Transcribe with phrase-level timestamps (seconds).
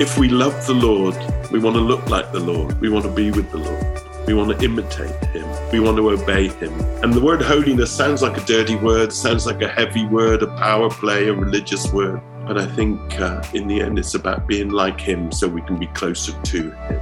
[0.00, 1.14] If we love the Lord,
[1.52, 2.80] we want to look like the Lord.
[2.80, 4.26] We want to be with the Lord.
[4.26, 5.46] We want to imitate him.
[5.72, 6.72] We want to obey him.
[7.02, 10.46] And the word holiness sounds like a dirty word, sounds like a heavy word, a
[10.56, 12.18] power play, a religious word.
[12.46, 15.78] But I think uh, in the end, it's about being like him so we can
[15.78, 17.00] be closer to him.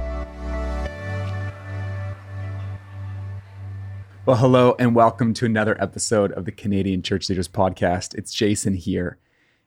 [4.25, 8.13] Well, hello and welcome to another episode of the Canadian Church Leaders Podcast.
[8.15, 9.19] It's Jason here.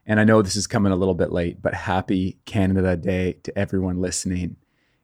[0.05, 3.56] And I know this is coming a little bit late, but happy Canada Day to
[3.56, 4.56] everyone listening.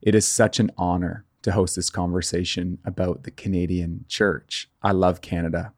[0.02, 4.69] It is such an honor to host this conversation about the Canadian church.
[4.83, 5.73] I love Canada.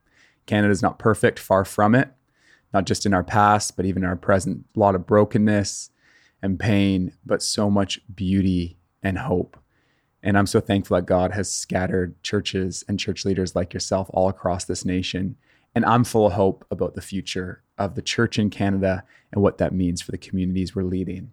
[0.47, 2.11] Canada is not perfect, far from it,
[2.73, 4.65] not just in our past, but even in our present.
[4.75, 5.91] A lot of brokenness
[6.43, 9.59] and pain, but so much beauty and hope.
[10.23, 14.29] And I'm so thankful that God has scattered churches and church leaders like yourself all
[14.29, 15.37] across this nation.
[15.75, 19.59] And I'm full of hope about the future of the church in Canada and what
[19.59, 21.33] that means for the communities we're leading.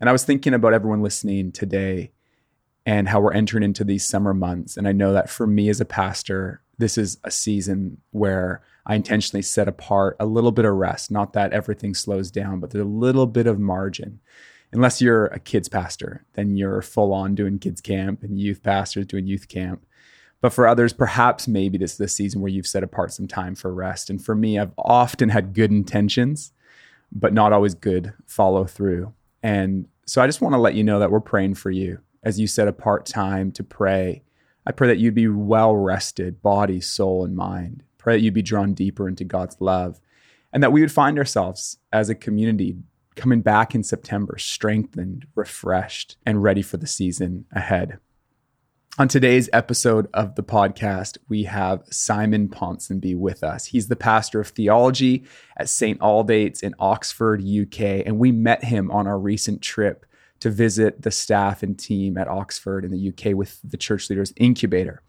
[0.00, 2.10] And I was thinking about everyone listening today
[2.84, 4.76] and how we're entering into these summer months.
[4.76, 8.96] And I know that for me as a pastor, this is a season where I
[8.96, 11.12] intentionally set apart a little bit of rest.
[11.12, 14.18] Not that everything slows down, but there's a little bit of margin
[14.72, 19.06] unless you're a kids pastor, then you're full on doing kids camp and youth pastors
[19.06, 19.84] doing youth camp.
[20.42, 23.54] But for others, perhaps maybe this is the season where you've set apart some time
[23.54, 24.10] for rest.
[24.10, 26.52] And for me, I've often had good intentions,
[27.12, 29.14] but not always good follow through.
[29.42, 32.40] And so I just want to let you know that we're praying for you as
[32.40, 34.24] you set apart time to pray.
[34.66, 37.84] I pray that you'd be well rested, body, soul, and mind.
[37.96, 40.00] Pray that you'd be drawn deeper into God's love
[40.52, 42.76] and that we would find ourselves as a community
[43.14, 47.98] coming back in September, strengthened, refreshed, and ready for the season ahead.
[48.98, 53.64] On today's episode of the podcast, we have Simon Ponsonby with us.
[53.64, 55.24] He's the pastor of theology
[55.56, 55.98] at St.
[56.00, 60.04] Aldate's in Oxford, UK, and we met him on our recent trip
[60.40, 64.34] to visit the staff and team at Oxford in the UK with the Church Leaders
[64.36, 65.02] Incubator.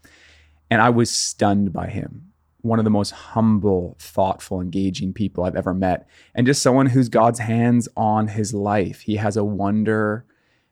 [0.70, 2.32] And I was stunned by him
[2.62, 7.10] one of the most humble, thoughtful, engaging people I've ever met, and just someone who's
[7.10, 9.02] God's hands on his life.
[9.02, 10.24] He has a wonder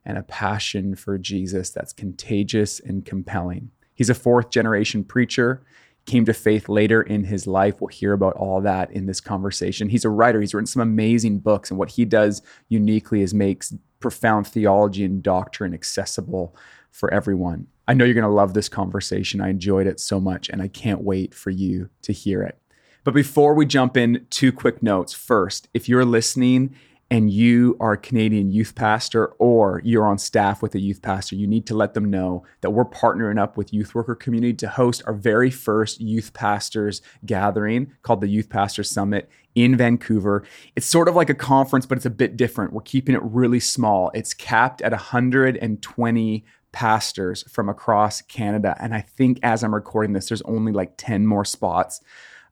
[0.04, 3.70] and a passion for Jesus that's contagious and compelling.
[3.94, 5.62] He's a fourth generation preacher,
[6.06, 7.80] came to faith later in his life.
[7.80, 9.88] We'll hear about all that in this conversation.
[9.88, 13.74] He's a writer, he's written some amazing books, and what he does uniquely is makes
[14.00, 16.56] profound theology and doctrine accessible
[16.90, 17.68] for everyone.
[17.86, 19.40] I know you're going to love this conversation.
[19.40, 22.58] I enjoyed it so much, and I can't wait for you to hear it.
[23.04, 25.12] But before we jump in, two quick notes.
[25.12, 26.74] First, if you're listening
[27.12, 31.36] and you are a Canadian youth pastor or you're on staff with a youth pastor,
[31.36, 34.66] you need to let them know that we're partnering up with Youth Worker Community to
[34.66, 40.42] host our very first youth pastors gathering called the Youth Pastor Summit in Vancouver.
[40.74, 42.72] It's sort of like a conference, but it's a bit different.
[42.72, 44.10] We're keeping it really small.
[44.14, 48.74] It's capped at 120 pastors from across Canada.
[48.80, 52.00] And I think as I'm recording this, there's only like 10 more spots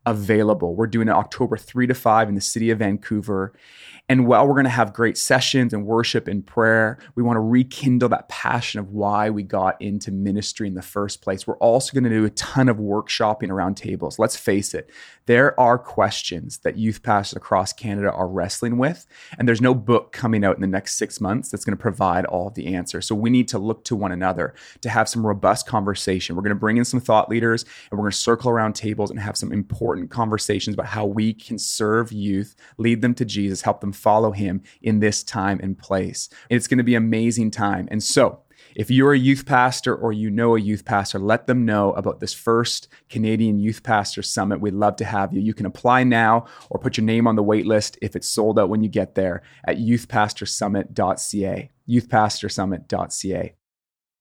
[0.06, 0.74] available.
[0.74, 3.52] We're doing it October 3 to 5 in the city of Vancouver.
[4.10, 7.40] And while we're going to have great sessions and worship and prayer, we want to
[7.40, 11.46] rekindle that passion of why we got into ministry in the first place.
[11.46, 14.18] We're also going to do a ton of workshopping around tables.
[14.18, 14.90] Let's face it,
[15.26, 19.06] there are questions that youth pastors across Canada are wrestling with,
[19.38, 22.24] and there's no book coming out in the next six months that's going to provide
[22.24, 23.06] all of the answers.
[23.06, 26.34] So we need to look to one another to have some robust conversation.
[26.34, 29.12] We're going to bring in some thought leaders and we're going to circle around tables
[29.12, 33.62] and have some important conversations about how we can serve youth, lead them to Jesus,
[33.62, 36.28] help them follow him in this time and place.
[36.48, 37.88] It's going to be amazing time.
[37.90, 38.40] And so,
[38.74, 42.20] if you're a youth pastor or you know a youth pastor, let them know about
[42.20, 44.60] this first Canadian Youth Pastor Summit.
[44.60, 45.40] We'd love to have you.
[45.40, 48.58] You can apply now or put your name on the wait list if it's sold
[48.58, 51.70] out when you get there at youthpastorsummit.ca.
[51.88, 53.54] Youthpastorsummit.ca.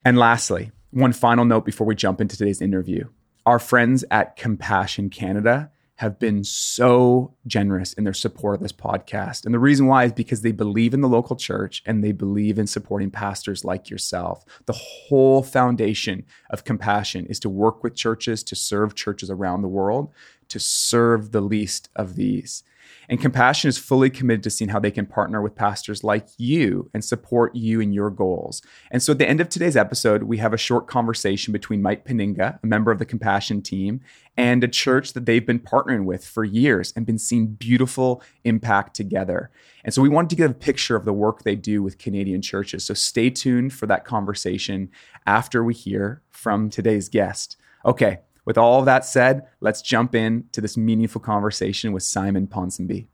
[0.06, 3.06] And lastly, one final note before we jump into today's interview.
[3.46, 9.44] Our friends at Compassion Canada have been so generous in their support of this podcast.
[9.44, 12.58] And the reason why is because they believe in the local church and they believe
[12.58, 14.46] in supporting pastors like yourself.
[14.66, 19.68] The whole foundation of compassion is to work with churches, to serve churches around the
[19.68, 20.14] world,
[20.48, 22.64] to serve the least of these.
[23.10, 26.92] And Compassion is fully committed to seeing how they can partner with pastors like you
[26.94, 28.62] and support you in your goals.
[28.92, 32.06] And so at the end of today's episode, we have a short conversation between Mike
[32.06, 34.02] Paninga, a member of the Compassion team,
[34.38, 38.96] and a church that they've been partnering with for years and been seeing beautiful impact
[38.96, 39.50] together.
[39.84, 42.44] And so we wanted to give a picture of the work they do with Canadian
[42.44, 42.86] churches.
[42.86, 44.92] So stay tuned for that conversation
[45.26, 47.58] after we hear from today's guest.
[47.86, 52.48] Okay, with all of that said, let's jump in to this meaningful conversation with Simon
[52.48, 53.08] Ponsonby.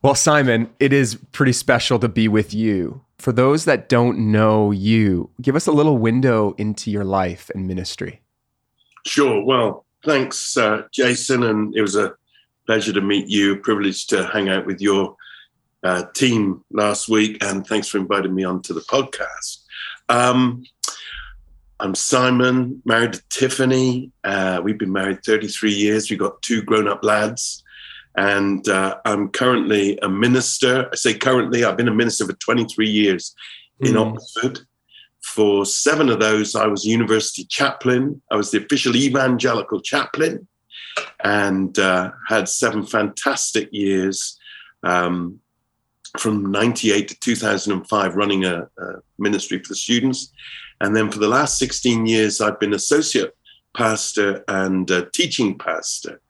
[0.00, 3.02] Well, Simon, it is pretty special to be with you.
[3.18, 7.66] For those that don't know you, give us a little window into your life and
[7.66, 8.22] ministry.
[9.04, 9.44] Sure.
[9.44, 11.42] Well, thanks, uh, Jason.
[11.42, 12.14] And it was a
[12.66, 15.16] pleasure to meet you, privilege to hang out with your
[15.82, 17.42] uh, team last week.
[17.42, 19.64] And thanks for inviting me onto the podcast.
[20.08, 20.64] Um,
[21.80, 24.10] I'm Simon, married to Tiffany.
[24.24, 26.10] Uh, we've been married 33 years.
[26.10, 27.62] We've got two grown up lads.
[28.16, 30.88] And uh, I'm currently a minister.
[30.90, 33.32] I say currently, I've been a minister for 23 years
[33.78, 34.12] in mm.
[34.12, 34.60] Oxford.
[35.22, 38.20] For seven of those, I was university chaplain.
[38.32, 40.48] I was the official evangelical chaplain
[41.22, 44.36] and uh, had seven fantastic years
[44.82, 45.38] um,
[46.18, 50.32] from 98 to 2005 running a, a ministry for the students.
[50.80, 53.34] And then for the last 16 years, I've been associate
[53.76, 56.20] pastor and teaching pastor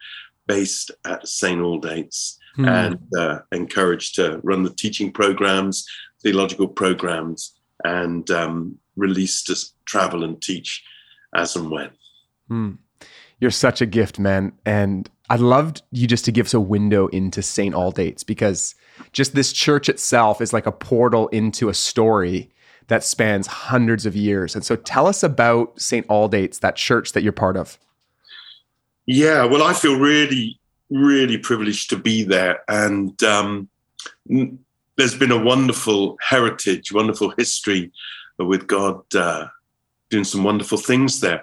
[0.47, 1.61] based at St.
[1.61, 2.67] Aldate's hmm.
[2.67, 5.87] and uh, encouraged to run the teaching programs,
[6.23, 7.55] theological programs,
[7.85, 10.83] and um, released to travel and teach
[11.35, 11.91] as and when.
[12.49, 12.71] Hmm.
[13.41, 14.53] You're such a gift, man.
[14.67, 17.75] And I'd love you just to give us a window into St.
[17.75, 18.75] Aldate's because
[19.13, 22.51] just this church itself is like a portal into a story
[22.89, 24.55] that spans hundreds of years.
[24.55, 26.07] And so tell us about St.
[26.09, 27.79] Aldate's, that church that you're part of.
[29.07, 30.59] Yeah, well, I feel really,
[30.91, 32.61] really privileged to be there.
[32.69, 33.69] And um,
[34.97, 37.93] there's been a wonderful heritage, wonderful history
[38.39, 39.47] with God uh,
[40.11, 41.43] doing some wonderful things there.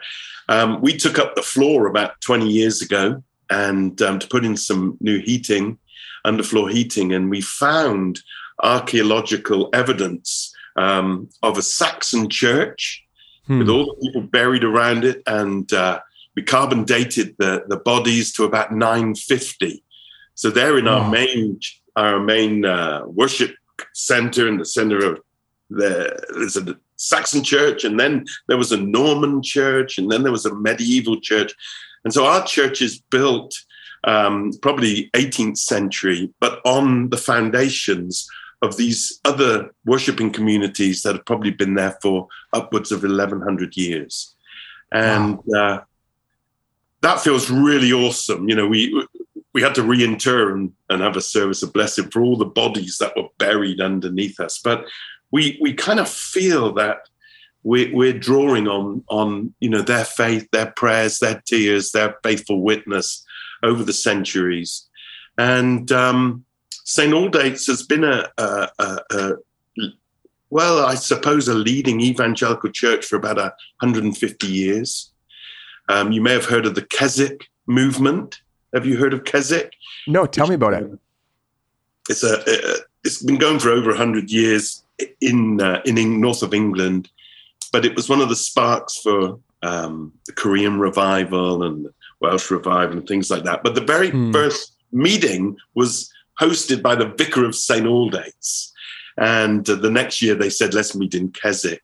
[0.50, 4.58] Um, we took up the floor about 20 years ago and um, to put in
[4.58, 5.78] some new heating,
[6.26, 8.20] underfloor heating, and we found
[8.64, 13.04] archaeological evidence um, of a Saxon church
[13.48, 13.60] hmm.
[13.60, 16.00] with all the people buried around it and uh,
[16.36, 19.84] we carbon dated the, the bodies to about 950.
[20.36, 21.00] So they're in oh.
[21.00, 21.60] our main
[21.96, 23.56] our main uh, worship
[23.94, 25.22] center in the center of
[25.70, 30.32] the there's a Saxon church, and then there was a Norman church, and then there
[30.32, 31.54] was a medieval church,
[32.04, 33.54] and so our church is built
[34.06, 38.28] um, probably 18th century, but on the foundations
[38.66, 44.36] of these other worshiping communities that have probably been there for upwards of 1100 years,
[44.92, 45.60] and wow.
[45.60, 45.82] uh,
[47.02, 48.50] that feels really awesome.
[48.50, 49.08] You know, we
[49.54, 52.98] we had to reinter and, and have a service of blessing for all the bodies
[53.00, 54.60] that were buried underneath us.
[54.62, 54.86] But
[55.32, 57.08] we we kind of feel that
[57.64, 62.62] we're, we're drawing on on you know their faith, their prayers, their tears, their faithful
[62.62, 63.26] witness
[63.64, 64.88] over the centuries.
[65.38, 66.46] And um,
[66.86, 67.14] St.
[67.14, 69.34] Aldate's has been a, a, a, a
[70.52, 75.12] well, I suppose a leading evangelical church for about 150 years.
[75.90, 78.42] Um, you may have heard of the Keswick movement.
[78.74, 79.74] Have you heard of Keswick?
[80.08, 81.00] No, tell me about it.
[82.08, 82.44] It's a,
[83.04, 84.84] it's been going for over hundred years
[85.22, 87.10] in uh, in north of England,
[87.72, 91.88] but it was one of the sparks for um, the Korean revival and
[92.20, 93.64] Welsh revival and things like that.
[93.64, 94.32] But the very hmm.
[94.32, 98.74] first meeting was hosted by the vicar of St Aldate's,
[99.18, 101.84] and uh, the next year they said let's meet in Keswick,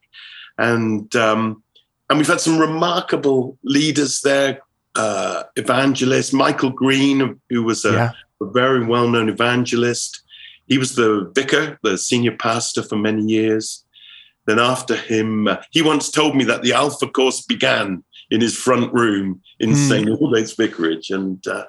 [0.57, 1.63] and um,
[2.09, 4.61] and we've had some remarkable leaders there.
[4.93, 8.11] Uh, evangelist Michael Green, who was a, yeah.
[8.41, 10.21] a very well-known evangelist.
[10.67, 13.85] He was the vicar, the senior pastor for many years.
[14.47, 18.57] Then after him, uh, he once told me that the Alpha course began in his
[18.57, 19.87] front room in mm.
[19.89, 20.07] St.
[20.07, 21.09] Aldate's Vicarage.
[21.11, 21.65] And uh,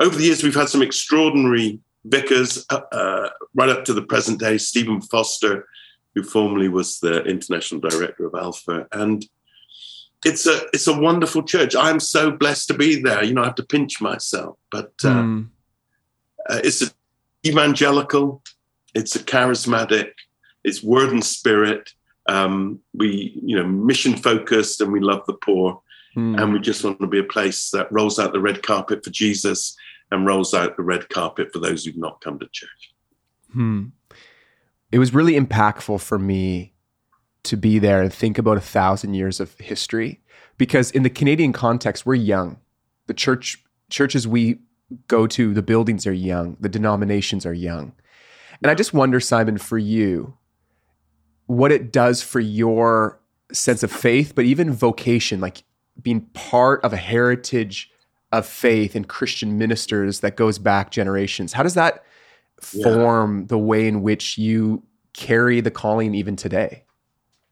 [0.00, 4.38] over the years, we've had some extraordinary vicars uh, uh, right up to the present
[4.38, 4.58] day.
[4.58, 5.66] Stephen Foster,
[6.14, 9.24] who formerly was the international director of Alpha, and
[10.24, 11.74] it's a it's a wonderful church.
[11.76, 13.22] I'm so blessed to be there.
[13.22, 15.48] You know, I have to pinch myself, but uh, mm.
[16.48, 16.90] uh, it's a
[17.46, 18.42] evangelical,
[18.94, 20.10] it's a charismatic,
[20.64, 21.90] it's word and spirit.
[22.28, 25.80] Um, we you know mission focused, and we love the poor,
[26.16, 26.40] mm.
[26.40, 29.10] and we just want to be a place that rolls out the red carpet for
[29.10, 29.76] Jesus
[30.10, 32.94] and rolls out the red carpet for those who've not come to church.
[33.52, 33.86] Hmm.
[34.90, 36.74] It was really impactful for me
[37.44, 40.20] to be there and think about a thousand years of history
[40.56, 42.58] because in the Canadian context, we're young.
[43.06, 44.58] The church churches we
[45.06, 47.92] go to, the buildings are young, the denominations are young.
[48.62, 50.36] And I just wonder, Simon, for you,
[51.46, 53.20] what it does for your
[53.52, 55.62] sense of faith, but even vocation, like
[56.00, 57.90] being part of a heritage
[58.32, 61.52] of faith and Christian ministers that goes back generations.
[61.52, 62.04] How does that
[62.60, 63.46] form yeah.
[63.48, 64.82] the way in which you
[65.12, 66.84] carry the calling even today?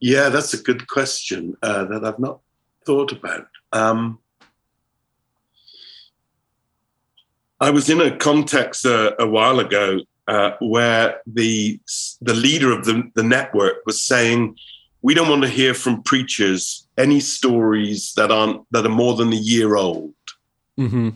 [0.01, 2.41] Yeah, that's a good question uh, that I've not
[2.85, 3.49] thought about.
[3.73, 4.19] Um,
[7.61, 11.81] I was in a context uh, a while ago uh, where the
[12.21, 14.57] the leader of the, the network was saying,
[15.01, 19.33] "We don't want to hear from preachers any stories that aren't that are more than
[19.33, 20.13] a year old."
[20.79, 21.11] Mm-hmm.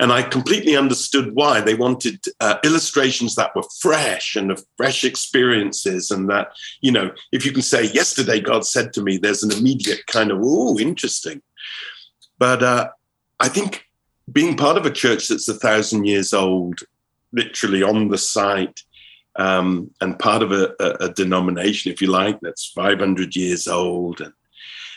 [0.00, 5.04] And I completely understood why they wanted uh, illustrations that were fresh and of fresh
[5.04, 9.42] experiences, and that you know, if you can say, "Yesterday God said to me," there's
[9.42, 11.42] an immediate kind of, "Oh, interesting."
[12.38, 12.88] But uh,
[13.40, 13.84] I think
[14.30, 16.80] being part of a church that's a thousand years old,
[17.32, 18.82] literally on the site,
[19.36, 24.20] um, and part of a, a, a, denomination, if you like, that's 500 years old,
[24.20, 24.32] and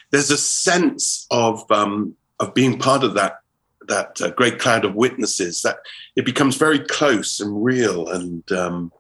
[0.10, 3.41] there's a sense of um, of being part of that
[3.88, 5.78] that uh, great cloud of witnesses that
[6.16, 8.92] it becomes very close and real and um,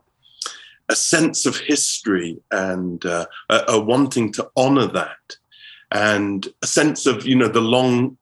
[0.90, 5.38] a sense of history and uh, a, a wanting to honor that
[5.92, 8.18] and a sense of you know the long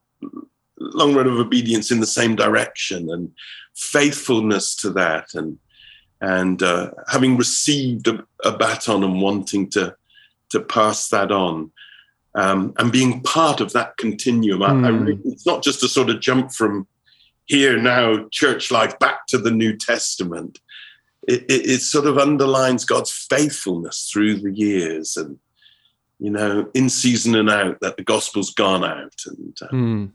[0.77, 3.31] long run of obedience in the same direction and
[3.75, 5.57] faithfulness to that and
[6.21, 9.95] and uh, having received a, a, baton and wanting to
[10.49, 11.71] to pass that on
[12.35, 14.61] um, and being part of that continuum.
[14.61, 14.65] Mm.
[14.65, 15.03] I, I hmm.
[15.03, 16.87] really, it's not just a sort of jump from
[17.45, 20.59] here now church life back to the New Testament.
[21.27, 25.37] It, it, it sort of underlines God's faithfulness through the years and
[26.19, 30.11] you know in season and out that the gospel's gone out and um, mm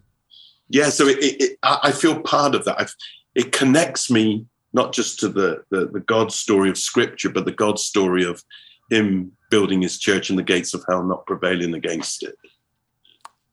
[0.69, 2.81] yeah, so it, it, I feel part of that.
[2.81, 2.95] I've,
[3.35, 7.53] it connects me not just to the, the, the God story of Scripture, but the
[7.53, 8.43] God story of
[8.91, 12.37] Him building His church and the gates of hell not prevailing against it.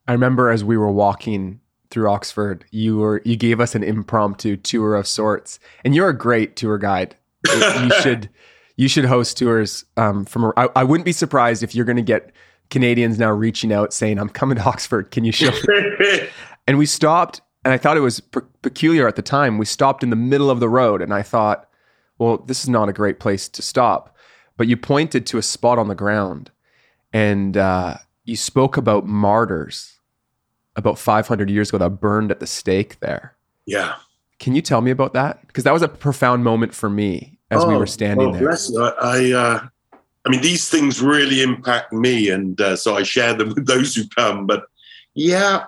[0.07, 1.59] I remember as we were walking
[1.91, 6.17] through Oxford, you were you gave us an impromptu tour of sorts, and you're a
[6.17, 7.15] great tour guide.
[7.47, 8.31] you should
[8.77, 10.51] you should host tours um, from.
[10.57, 12.31] I, I wouldn't be surprised if you're going to get
[12.71, 15.11] Canadians now reaching out saying, "I'm coming to Oxford.
[15.11, 16.27] Can you show me?"
[16.67, 19.57] And we stopped, and I thought it was pe- peculiar at the time.
[19.57, 21.67] We stopped in the middle of the road, and I thought,
[22.19, 24.10] well, this is not a great place to stop.
[24.61, 26.51] But you pointed to a spot on the ground,
[27.11, 29.97] and uh, you spoke about martyrs
[30.75, 33.35] about 500 years ago that burned at the stake there.
[33.65, 33.95] Yeah.
[34.37, 35.47] Can you tell me about that?
[35.47, 38.41] Because that was a profound moment for me as oh, we were standing oh, there.
[38.49, 39.67] Bless I, uh,
[40.25, 43.95] I mean, these things really impact me, and uh, so I share them with those
[43.95, 44.45] who come.
[44.45, 44.65] But
[45.15, 45.63] yeah,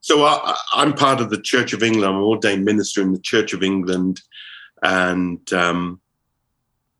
[0.00, 2.12] so I, am part of the Church of England.
[2.12, 4.20] I'm ordained minister in the Church of England,
[4.82, 6.00] and um,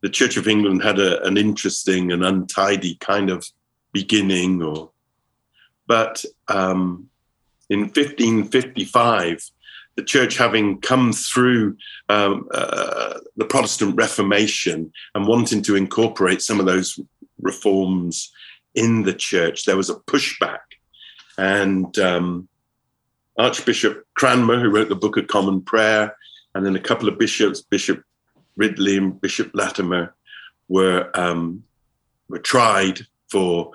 [0.03, 3.47] the Church of England had a, an interesting and untidy kind of
[3.93, 4.63] beginning.
[4.63, 4.91] Or,
[5.87, 7.09] but um,
[7.69, 9.51] in 1555,
[9.97, 11.77] the church having come through
[12.09, 16.99] um, uh, the Protestant Reformation and wanting to incorporate some of those
[17.41, 18.33] reforms
[18.75, 20.61] in the church, there was a pushback.
[21.37, 22.49] And um,
[23.39, 26.17] Archbishop Cranmer, who wrote the Book of Common Prayer,
[26.55, 28.03] and then a couple of bishops, Bishop
[28.57, 30.15] Ridley and Bishop Latimer,
[30.69, 31.65] were um,
[32.29, 33.73] were tried for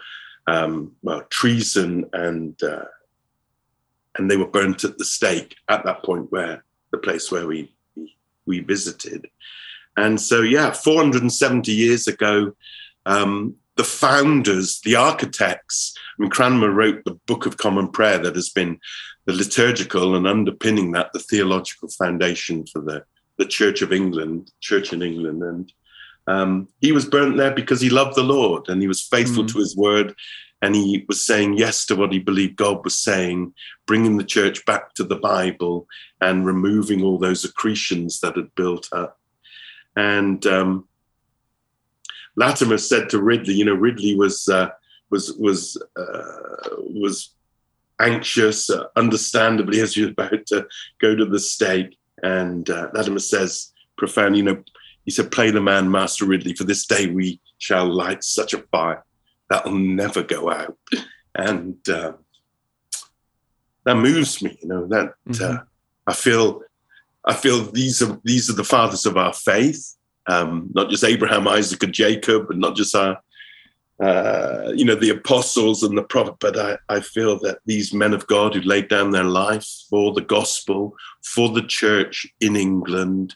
[0.47, 2.85] um, well treason and uh,
[4.17, 7.73] and they were burnt at the stake at that point where the place where we
[8.45, 9.27] we visited.
[9.97, 12.53] And so, yeah, 470 years ago,
[13.05, 18.49] um, the founders, the architects, mean, Cranmer wrote the Book of Common Prayer that has
[18.49, 18.79] been
[19.25, 23.03] the liturgical and underpinning that the theological foundation for the,
[23.37, 25.43] the Church of England, Church in England.
[25.43, 25.73] And
[26.27, 29.51] um, he was burnt there because he loved the Lord and he was faithful mm.
[29.51, 30.15] to his word.
[30.61, 33.53] And he was saying yes to what he believed God was saying,
[33.85, 35.85] bringing the church back to the Bible
[36.21, 39.19] and removing all those accretions that had built up.
[39.95, 40.87] And um,
[42.35, 44.69] Latimer said to Ridley, you know, Ridley was uh,
[45.09, 47.35] was was uh, was
[47.99, 50.67] anxious, uh, understandably, as he was about to
[50.99, 51.97] go to the stake.
[52.23, 54.63] And uh, Latimer says, profound, you know,
[55.05, 58.63] he said, Play the man, Master Ridley, for this day we shall light such a
[58.71, 59.03] fire
[59.49, 60.77] that'll never go out.
[61.35, 62.13] And uh,
[63.83, 65.63] that moves me, you know, that uh, mm-hmm.
[66.07, 66.61] I feel.
[67.27, 69.95] I feel these are these are the fathers of our faith,
[70.27, 73.19] um, not just Abraham, Isaac, and Jacob, and not just our
[73.99, 78.13] uh, you know, the apostles and the prophet, but I, I feel that these men
[78.13, 83.35] of God who laid down their lives for the gospel, for the church in England,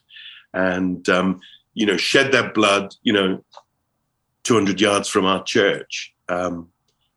[0.54, 1.40] and, um,
[1.76, 3.44] you know, shed their blood, you know,
[4.44, 6.14] 200 yards from our church.
[6.28, 6.70] Um,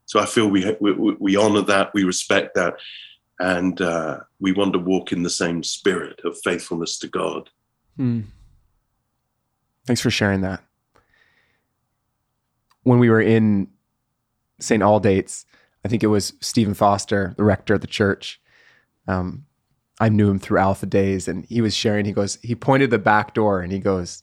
[0.06, 2.74] so I feel we, we, we honor that, we respect that,
[3.40, 7.50] and uh, we want to walk in the same spirit of faithfulness to God.
[7.96, 8.20] Hmm.
[9.84, 10.62] Thanks for sharing that
[12.82, 13.68] when we were in
[14.60, 14.82] St.
[14.82, 15.44] Aldate's,
[15.84, 18.40] I think it was Stephen Foster, the rector of the church.
[19.08, 19.46] Um,
[20.00, 22.04] I knew him through Alpha Days, and he was sharing.
[22.04, 24.22] He goes, he pointed the back door, and he goes,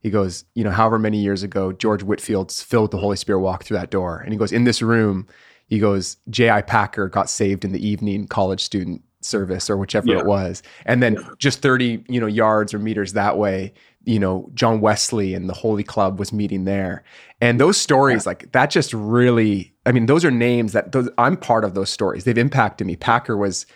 [0.00, 3.40] He goes, you know, however many years ago, George Whitefield's filled with the Holy Spirit
[3.40, 4.18] walked through that door.
[4.18, 5.26] And he goes, in this room,
[5.66, 6.62] he goes, J.I.
[6.62, 10.18] Packer got saved in the evening college student service or whichever yeah.
[10.18, 10.62] it was.
[10.84, 11.28] And then yeah.
[11.38, 13.72] just 30, you know, yards or meters that way,
[14.04, 17.04] you know, John Wesley and the Holy Club was meeting there.
[17.40, 18.30] And those stories, yeah.
[18.30, 21.90] like that just really, I mean, those are names that those, I'm part of those
[21.90, 22.24] stories.
[22.24, 22.96] They've impacted me.
[22.96, 23.66] Packer was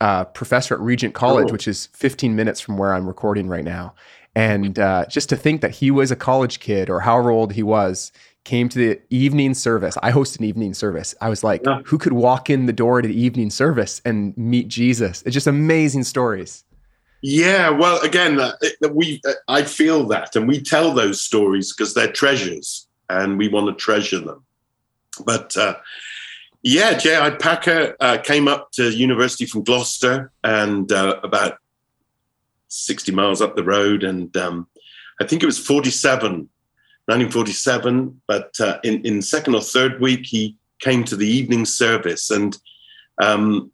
[0.00, 1.52] a professor at Regent College, oh.
[1.52, 3.94] which is 15 minutes from where I'm recording right now.
[4.36, 7.62] And uh, just to think that he was a college kid or however old he
[7.62, 8.10] was,
[8.44, 9.96] came to the evening service.
[10.02, 11.14] I hosted an evening service.
[11.20, 11.80] I was like, yeah.
[11.86, 15.22] who could walk in the door to the evening service and meet Jesus?
[15.22, 16.64] It's just amazing stories.
[17.26, 18.52] Yeah, well, again, uh,
[18.90, 23.48] we uh, I feel that, and we tell those stories because they're treasures, and we
[23.48, 24.44] want to treasure them.
[25.24, 25.76] But uh,
[26.62, 27.30] yeah, J.I.
[27.30, 31.56] Packer uh, came up to university from Gloucester, and uh, about
[32.68, 34.66] sixty miles up the road, and um,
[35.18, 36.50] I think it was forty-seven
[37.06, 38.20] 1947.
[38.26, 42.58] But uh, in, in second or third week, he came to the evening service, and
[43.16, 43.72] um,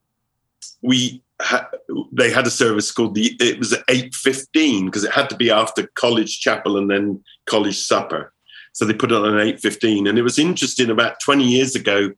[0.83, 1.71] we ha-
[2.13, 3.37] they had a service called the.
[3.41, 7.79] It was at 8:15 because it had to be after college chapel and then college
[7.79, 8.33] supper.
[8.73, 10.91] So they put it on 8:15, and it was interesting.
[10.91, 12.13] About 20 years ago,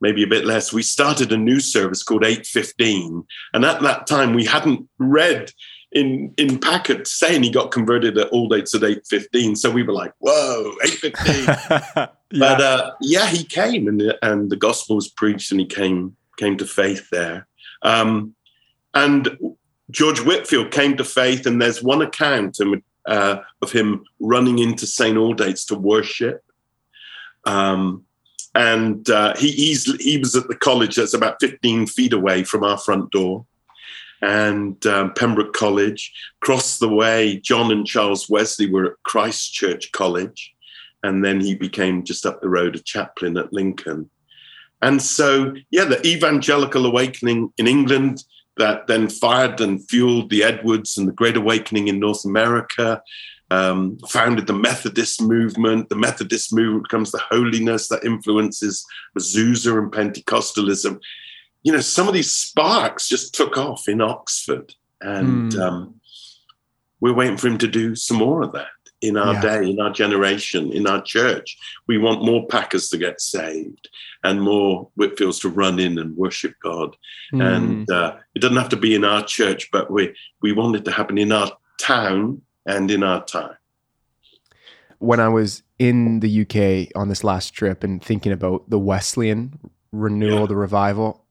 [0.00, 4.34] maybe a bit less, we started a new service called 8:15, and at that time
[4.34, 5.52] we hadn't read
[5.92, 9.56] in in Packer saying he got converted at Aldate's at eight fifteen.
[9.56, 11.44] So we were like, "Whoa, eight fifteen.
[11.96, 12.08] yeah.
[12.30, 16.56] But uh, yeah, he came and and the gospel was preached, and he came came
[16.58, 17.48] to faith there.
[17.82, 18.35] Um,
[18.96, 19.56] and
[19.90, 22.58] George Whitefield came to faith, and there's one account
[23.06, 25.16] uh, of him running into St.
[25.16, 26.42] Aldate's to worship.
[27.44, 28.04] Um,
[28.54, 32.78] and uh, he he was at the college that's about 15 feet away from our
[32.78, 33.44] front door
[34.22, 36.10] and um, Pembroke College.
[36.40, 40.54] Across the way, John and Charles Wesley were at Christ Church College,
[41.02, 44.08] and then he became just up the road a chaplain at Lincoln.
[44.80, 48.24] And so, yeah, the evangelical awakening in England
[48.56, 53.02] that then fired and fueled the Edwards and the Great Awakening in North America.
[53.48, 55.88] Um, founded the Methodist movement.
[55.88, 58.84] The Methodist movement becomes the holiness that influences
[59.16, 60.98] Azusa and Pentecostalism
[61.66, 64.72] you know, some of these sparks just took off in Oxford.
[65.00, 65.60] And mm.
[65.60, 66.00] um,
[67.00, 68.68] we're waiting for him to do some more of that
[69.02, 69.40] in our yeah.
[69.40, 71.56] day, in our generation, in our church.
[71.86, 73.88] We want more Packers to get saved
[74.24, 76.96] and more Whitefields to run in and worship God.
[77.32, 77.56] Mm.
[77.56, 80.84] And uh, it doesn't have to be in our church, but we, we want it
[80.86, 83.56] to happen in our town and in our time.
[84.98, 89.58] When I was in the UK on this last trip and thinking about the Wesleyan
[89.92, 90.46] renewal, yeah.
[90.46, 91.24] the revival,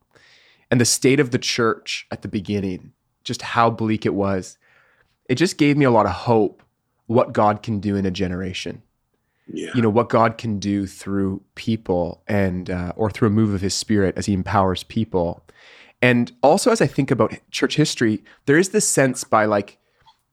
[0.69, 4.57] and the state of the church at the beginning, just how bleak it was,
[5.27, 6.61] it just gave me a lot of hope
[7.07, 8.81] what God can do in a generation.
[9.47, 9.69] Yeah.
[9.75, 13.61] You know what God can do through people and uh, or through a move of
[13.61, 15.45] His Spirit as He empowers people,
[16.01, 19.77] and also as I think about church history, there is this sense by like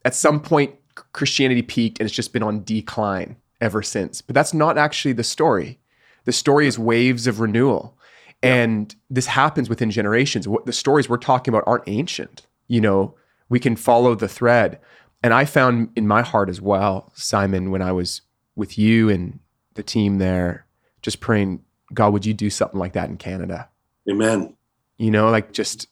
[0.05, 0.75] at some point
[1.13, 4.21] Christianity peaked and it's just been on decline ever since.
[4.21, 5.79] But that's not actually the story.
[6.25, 7.97] The story is waves of renewal.
[8.43, 10.49] And this happens within generations.
[10.49, 12.47] What the stories we're talking about aren't ancient.
[12.67, 13.15] You know,
[13.49, 14.81] we can follow the thread.
[15.23, 18.23] And I found in my heart as well, Simon, when I was
[18.57, 19.39] with you and
[19.75, 20.67] the team there,
[21.01, 21.63] just praying,
[21.95, 23.69] God, would you do something like that in Canada?
[24.11, 24.57] Amen.
[24.99, 25.89] You know, like just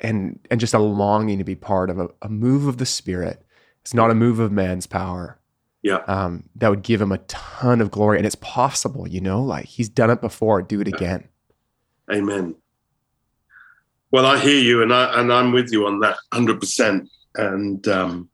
[0.00, 3.44] and and just a longing to be part of a, a move of the spirit.
[3.82, 5.38] It's not a move of man's power.
[5.82, 6.02] Yeah.
[6.06, 8.16] Um, that would give him a ton of glory.
[8.16, 10.96] And it's possible, you know, like he's done it before, do it yeah.
[10.96, 11.28] again.
[12.10, 12.54] Amen.
[14.10, 17.10] Well, I hear you, and I and I'm with you on that, hundred percent.
[17.34, 18.28] And um,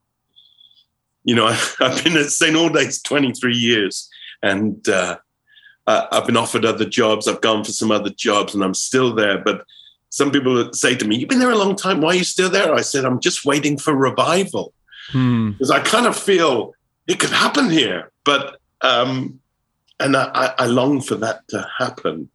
[1.25, 1.47] you know,
[1.81, 2.57] I, have been at St.
[2.57, 4.09] Aldate's 23 years,
[4.43, 5.17] and uh,
[5.87, 7.27] I've been offered other jobs.
[7.29, 9.39] I've gone for some other jobs, and I'm still there.
[9.39, 9.65] But
[10.11, 12.01] some people say to me, "You've been there a long time.
[12.01, 14.73] Why are you still there?" I said, "I'm just waiting for revival,
[15.11, 15.51] hmm.
[15.51, 16.75] because I kind of feel
[17.07, 19.41] it could happen here, but." Um,
[20.01, 22.31] and I, I long for that to happen.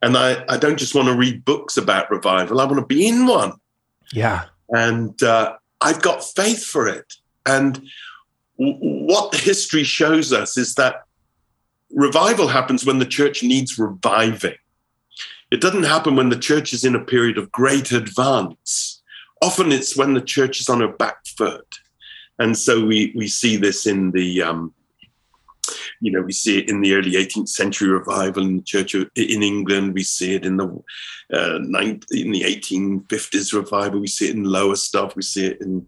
[0.00, 3.06] And I, I don't just want to read books about revival, I want to be
[3.06, 3.54] in one.
[4.12, 4.44] Yeah.
[4.70, 7.14] And uh, I've got faith for it.
[7.44, 7.88] And
[8.58, 11.04] what history shows us is that
[11.90, 14.56] revival happens when the church needs reviving.
[15.50, 19.00] It doesn't happen when the church is in a period of great advance.
[19.40, 21.76] Often it's when the church is on her back foot.
[22.38, 24.74] And so we, we see this in the um,
[26.00, 29.42] you know, we see it in the early 18th century revival in the Church in
[29.42, 29.94] England.
[29.94, 30.66] We see it in the
[31.32, 34.00] uh, in the 1850s revival.
[34.00, 35.16] We see it in Lowestoft.
[35.16, 35.86] We see it in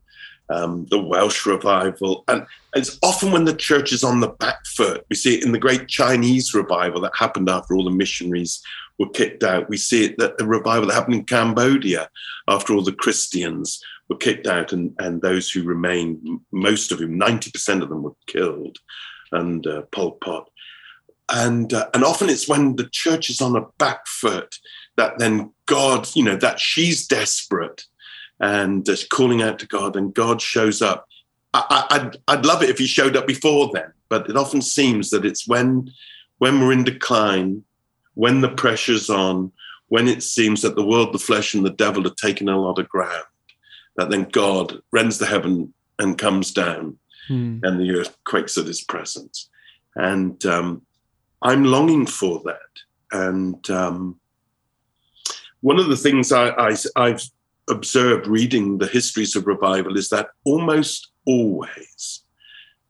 [0.51, 2.25] um, the Welsh revival.
[2.29, 5.07] And it's often when the church is on the back foot.
[5.09, 8.63] We see it in the great Chinese revival that happened after all the missionaries
[8.99, 9.69] were kicked out.
[9.69, 12.11] We see it that the revival that happened in Cambodia
[12.49, 17.19] after all the Christians were kicked out and, and those who remained, most of whom,
[17.19, 18.79] 90% of them were killed
[19.33, 20.51] under Pol Pot.
[21.33, 24.57] And, uh, and often it's when the church is on a back foot
[24.97, 27.85] that then God, you know, that she's desperate
[28.41, 31.07] and uh, calling out to God, and God shows up.
[31.53, 35.11] I, I'd, I'd love it if he showed up before then, but it often seems
[35.11, 35.91] that it's when
[36.39, 37.63] when we're in decline,
[38.15, 39.53] when the pressure's on,
[39.89, 42.79] when it seems that the world, the flesh, and the devil are taking a lot
[42.79, 43.25] of ground,
[43.97, 46.97] that then God rends the heaven and comes down,
[47.29, 47.59] hmm.
[47.63, 49.51] and the earth quakes at his presence.
[49.97, 50.83] And um,
[51.43, 52.57] I'm longing for that.
[53.13, 54.19] And um,
[55.61, 57.23] one of the things I, I, I've
[57.71, 62.25] observed reading the histories of revival is that almost always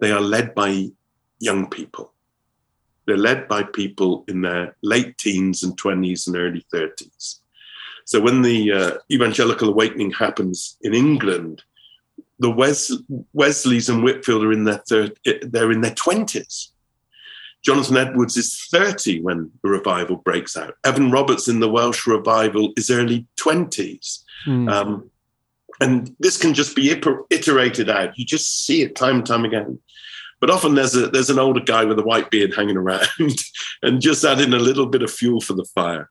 [0.01, 0.89] they are led by
[1.39, 2.13] young people.
[3.07, 7.41] They're led by people in their late teens and 20s and early 30s.
[8.05, 11.63] So when the uh, evangelical awakening happens in England,
[12.39, 12.93] the Wes-
[13.33, 16.69] Wesleys and Whitefield are in their third, they're in their 20s.
[17.63, 20.75] Jonathan Edwards is 30 when the revival breaks out.
[20.85, 24.23] Evan Roberts in the Welsh revival is early 20s.
[24.47, 24.71] Mm.
[24.71, 25.11] Um,
[25.81, 28.19] and this can just be iterated out.
[28.19, 29.79] You just see it time and time again.
[30.41, 33.09] But often there's a there's an older guy with a white beard hanging around
[33.83, 36.11] and just adding a little bit of fuel for the fire.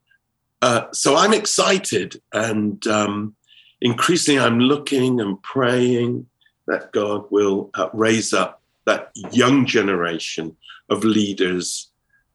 [0.62, 3.36] Uh, so I'm excited, and um,
[3.82, 6.28] increasingly I'm looking and praying
[6.68, 10.56] that God will uh, raise up that young generation
[10.90, 11.90] of leaders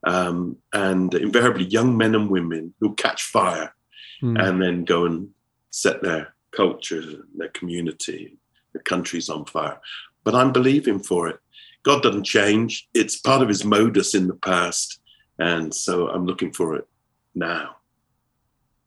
[0.05, 3.75] um, and invariably young men and women who catch fire
[4.23, 4.41] mm.
[4.43, 5.31] and then go and
[5.75, 7.03] set their culture,
[7.37, 8.39] their community,
[8.73, 9.81] their countries on fire.
[10.23, 11.41] But I'm believing for it.
[11.83, 12.89] God doesn't change.
[12.95, 15.01] It's part of his modus in the past.
[15.41, 16.87] And so I'm looking for it
[17.35, 17.77] now.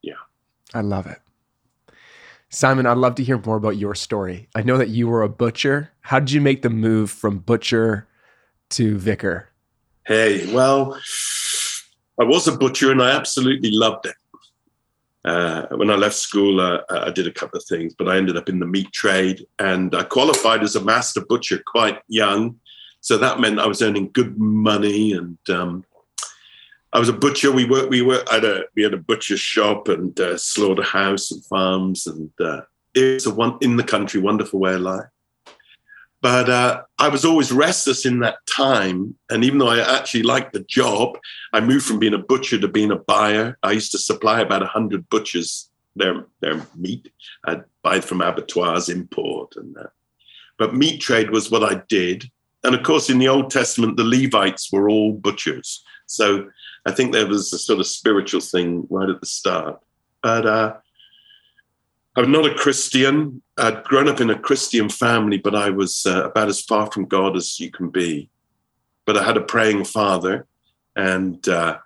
[0.02, 0.14] Yeah.
[0.74, 1.20] I love it.
[2.50, 4.48] Simon, I'd love to hear more about your story.
[4.56, 5.92] I know that you were a butcher.
[6.00, 8.08] How did you make the move from butcher
[8.70, 9.50] to vicar?
[10.06, 10.98] Hey, well,
[12.18, 14.16] I was a butcher and I absolutely loved it.
[15.28, 18.38] Uh, when I left school, uh, I did a couple of things, but I ended
[18.38, 22.56] up in the meat trade and I qualified as a master butcher quite young.
[23.02, 25.84] So that meant I was earning good money and um,
[26.94, 27.52] I was a butcher.
[27.52, 31.44] We worked, we worked at a, we had a butcher shop and uh, slaughterhouse and
[31.44, 32.62] farms and uh,
[32.96, 35.08] it was a one in the country, wonderful way of life.
[36.22, 39.16] But uh, I was always restless in that time.
[39.30, 41.18] And even though I actually liked the job,
[41.54, 43.58] I moved from being a butcher to being a buyer.
[43.62, 47.12] I used to supply about 100 butchers their, their meat.
[47.46, 49.92] I'd buy from abattoirs, import, and that.
[50.58, 52.30] But meat trade was what I did.
[52.64, 55.84] And of course, in the Old Testament, the Levites were all butchers.
[56.08, 56.50] So
[56.86, 59.80] I think there was a sort of spiritual thing right at the start.
[60.24, 60.78] But uh,
[62.18, 63.44] I'm not a Christian.
[63.60, 67.06] I'd grown up in a Christian family, but I was uh, about as far from
[67.06, 68.28] God as you can be.
[69.06, 70.48] But I had a praying father,
[70.96, 71.78] and uh,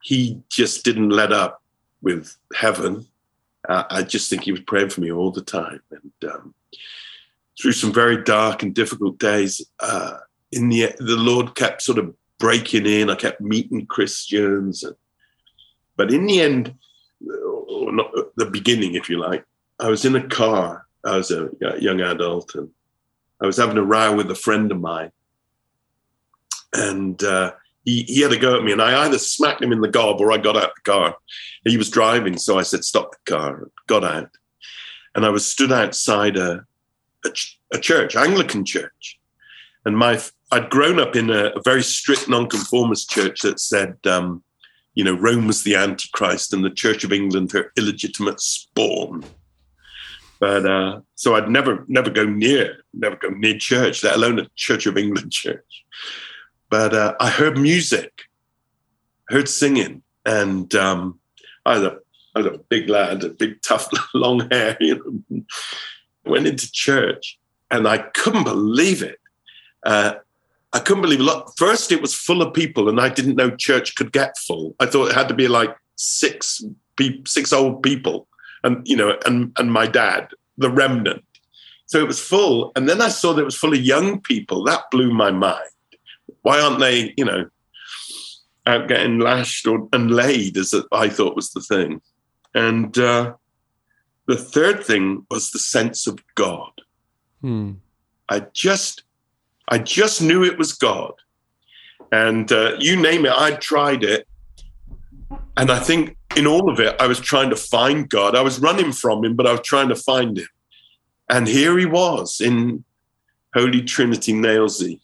[0.00, 1.62] he just didn't let up
[2.00, 3.08] with heaven.
[3.68, 5.80] Uh, I just think he was praying for me all the time.
[5.90, 6.54] And um,
[7.60, 10.18] through some very dark and difficult days, uh,
[10.52, 13.10] in the the Lord kept sort of breaking in.
[13.10, 14.94] I kept meeting Christians, and,
[15.96, 16.72] but in the end,
[17.66, 19.44] or not the beginning, if you like,
[19.82, 20.86] I was in a car.
[21.04, 22.70] I was a young adult, and
[23.40, 25.10] I was having a row with a friend of mine,
[26.72, 27.52] and uh,
[27.84, 30.20] he he had a go at me, and I either smacked him in the gob
[30.20, 31.16] or I got out the car.
[31.64, 34.30] He was driving, so I said, "Stop the car." Got out,
[35.16, 36.64] and I was stood outside a
[37.24, 39.18] a, ch- a church, Anglican church,
[39.84, 43.96] and my I'd grown up in a, a very strict nonconformist church that said.
[44.06, 44.44] Um,
[44.94, 49.24] you know, Rome was the Antichrist and the Church of England her illegitimate spawn.
[50.42, 54.48] But uh, so I'd never never go near never go near church, let alone a
[54.56, 55.84] Church of England church.
[56.68, 58.22] But uh, I heard music,
[59.28, 61.20] heard singing, and um,
[61.64, 61.98] I was a
[62.34, 64.76] I was a big lad, a big tough long hair.
[64.80, 65.44] You know,
[66.24, 67.38] went into church,
[67.70, 69.20] and I couldn't believe it.
[69.86, 70.14] Uh,
[70.72, 71.50] I couldn't believe it.
[71.56, 74.74] First, it was full of people, and I didn't know church could get full.
[74.80, 76.64] I thought it had to be like six
[77.26, 78.26] six old people
[78.64, 81.24] and you know, and and my dad, the remnant.
[81.86, 84.64] So it was full, and then I saw that it was full of young people.
[84.64, 85.68] That blew my mind.
[86.42, 87.48] Why aren't they, you know,
[88.66, 90.56] out getting lashed or and laid?
[90.56, 92.00] As I thought was the thing,
[92.54, 93.34] and uh,
[94.26, 96.72] the third thing was the sense of God.
[97.40, 97.72] Hmm.
[98.28, 99.02] I just,
[99.68, 101.12] I just knew it was God.
[102.10, 104.26] And uh, you name it, I'd tried it.
[105.56, 108.34] And I think in all of it, I was trying to find God.
[108.34, 110.48] I was running from him, but I was trying to find him.
[111.28, 112.84] And here he was in
[113.54, 114.98] Holy Trinity Nailsea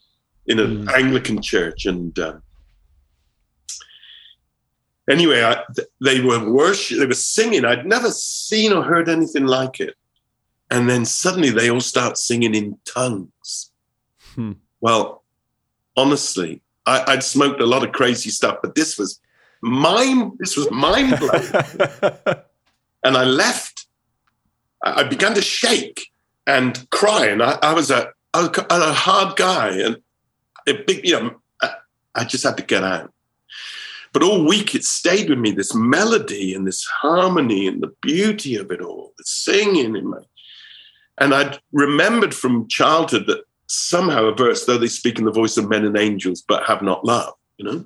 [0.46, 0.92] in an mm.
[0.92, 1.87] Anglican church.
[1.87, 2.42] And um,
[5.08, 5.62] anyway, I,
[6.00, 7.64] they were worship, they were singing.
[7.64, 9.94] I'd never seen or heard anything like it.
[10.70, 13.70] And then suddenly they all start singing in tongues.
[14.34, 14.52] Hmm.
[14.80, 15.24] Well,
[15.96, 19.20] honestly, I, would smoked a lot of crazy stuff, but this was
[19.61, 20.33] mind.
[20.38, 21.47] This was mind blowing.
[23.05, 23.87] and I left.
[24.83, 26.11] I began to shake
[26.47, 29.99] and cry, and I, I was a, a, a hard guy, and
[30.87, 31.71] big, you know, I,
[32.14, 33.12] I just had to get out.
[34.12, 38.57] But all week it stayed with me this melody and this harmony and the beauty
[38.57, 40.18] of it all, the singing in my.
[41.18, 45.57] And I'd remembered from childhood that somehow a verse, though they speak in the voice
[45.57, 47.85] of men and angels, but have not love, you know?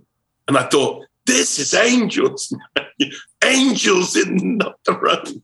[0.49, 2.55] And I thought, this is angels,
[3.45, 5.42] angels in the road.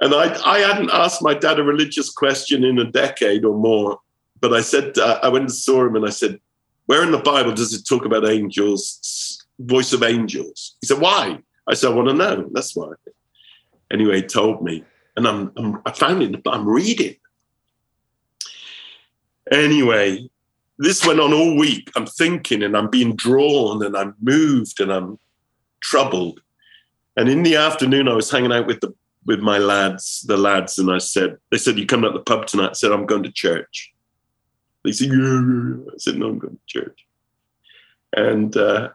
[0.00, 3.98] And I, I hadn't asked my dad a religious question in a decade or more,
[4.40, 6.40] but I said, uh, I went and saw him and I said,
[6.86, 10.76] where in the Bible does it talk about angels, voice of angels?
[10.80, 11.38] He said, why?
[11.68, 12.48] I said, I want to know.
[12.52, 12.92] That's why.
[13.90, 14.84] Anyway, he told me.
[15.16, 17.16] And I'm, I'm I found it, I'm reading.
[19.50, 20.30] Anyway,
[20.78, 21.90] this went on all week.
[21.96, 25.18] I'm thinking and I'm being drawn and I'm moved and I'm
[25.80, 26.40] troubled.
[27.16, 28.94] And in the afternoon, I was hanging out with the
[29.26, 32.46] with my lads, the lads, and I said, they said, You coming at the pub
[32.46, 32.70] tonight?
[32.70, 33.92] I said, I'm going to church.
[34.84, 35.92] They said, Yeah.
[35.92, 37.06] I said, No, I'm going to church.
[38.16, 38.88] And uh,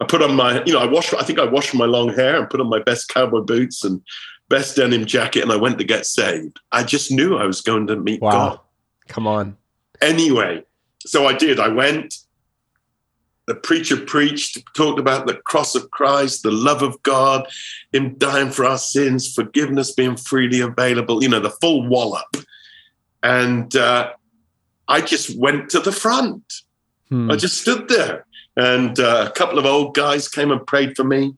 [0.00, 2.38] I put on my, you know, I washed, I think I washed my long hair
[2.38, 4.00] and put on my best cowboy boots and
[4.48, 6.60] best denim jacket, and I went to get saved.
[6.70, 8.30] I just knew I was going to meet wow.
[8.30, 8.60] God.
[9.08, 9.56] Come on.
[10.00, 10.62] Anyway,
[11.06, 11.60] so I did.
[11.60, 12.16] I went.
[13.46, 17.46] The preacher preached, talked about the cross of Christ, the love of God,
[17.92, 22.36] Him dying for our sins, forgiveness being freely available, you know, the full wallop.
[23.22, 24.12] And uh,
[24.88, 26.62] I just went to the front.
[27.10, 27.30] Hmm.
[27.30, 28.26] I just stood there.
[28.56, 31.34] And uh, a couple of old guys came and prayed for me.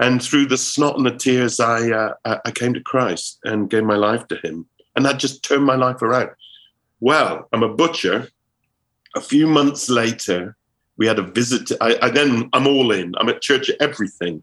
[0.00, 3.84] And through the snot and the tears, I, uh, I came to Christ and gave
[3.84, 4.66] my life to Him.
[4.96, 6.30] And that just turned my life around.
[7.00, 8.28] Well, I'm a butcher
[9.14, 10.56] a few months later,
[10.96, 11.72] we had a visit.
[11.80, 13.14] I, I, then I'm all in.
[13.18, 14.42] I'm at church at everything.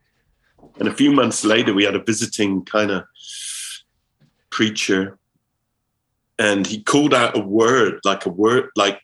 [0.80, 3.04] And a few months later, we had a visiting kind of
[4.50, 5.18] preacher,
[6.40, 9.02] and he called out a word, like a word, like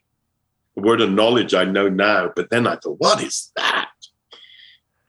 [0.77, 2.31] a word of knowledge I know now.
[2.35, 3.89] But then I thought, what is that?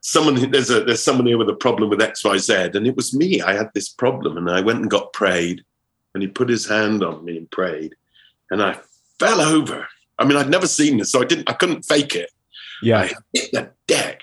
[0.01, 2.97] Someone there's a there's someone here with a problem with X Y Z, and it
[2.97, 3.41] was me.
[3.41, 5.65] I had this problem, and I went and got prayed,
[6.13, 7.95] and he put his hand on me and prayed,
[8.51, 8.79] and I
[9.19, 9.87] fell over
[10.19, 12.31] I mean, I'd never seen this, so I didn't, I couldn't fake it.
[12.83, 13.03] Yeah.
[13.03, 14.23] I hit the deck.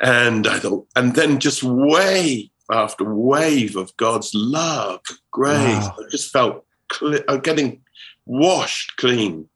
[0.00, 5.84] And I thought, and then just wave after wave of God's love, grace.
[5.84, 5.96] Wow.
[5.98, 7.82] I just felt clear, I'm getting
[8.26, 9.48] washed clean.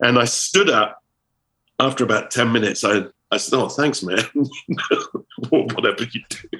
[0.00, 1.02] And I stood up
[1.80, 2.84] after about 10 minutes.
[2.84, 4.24] I, I said, Oh, thanks, man.
[5.50, 6.58] whatever you do.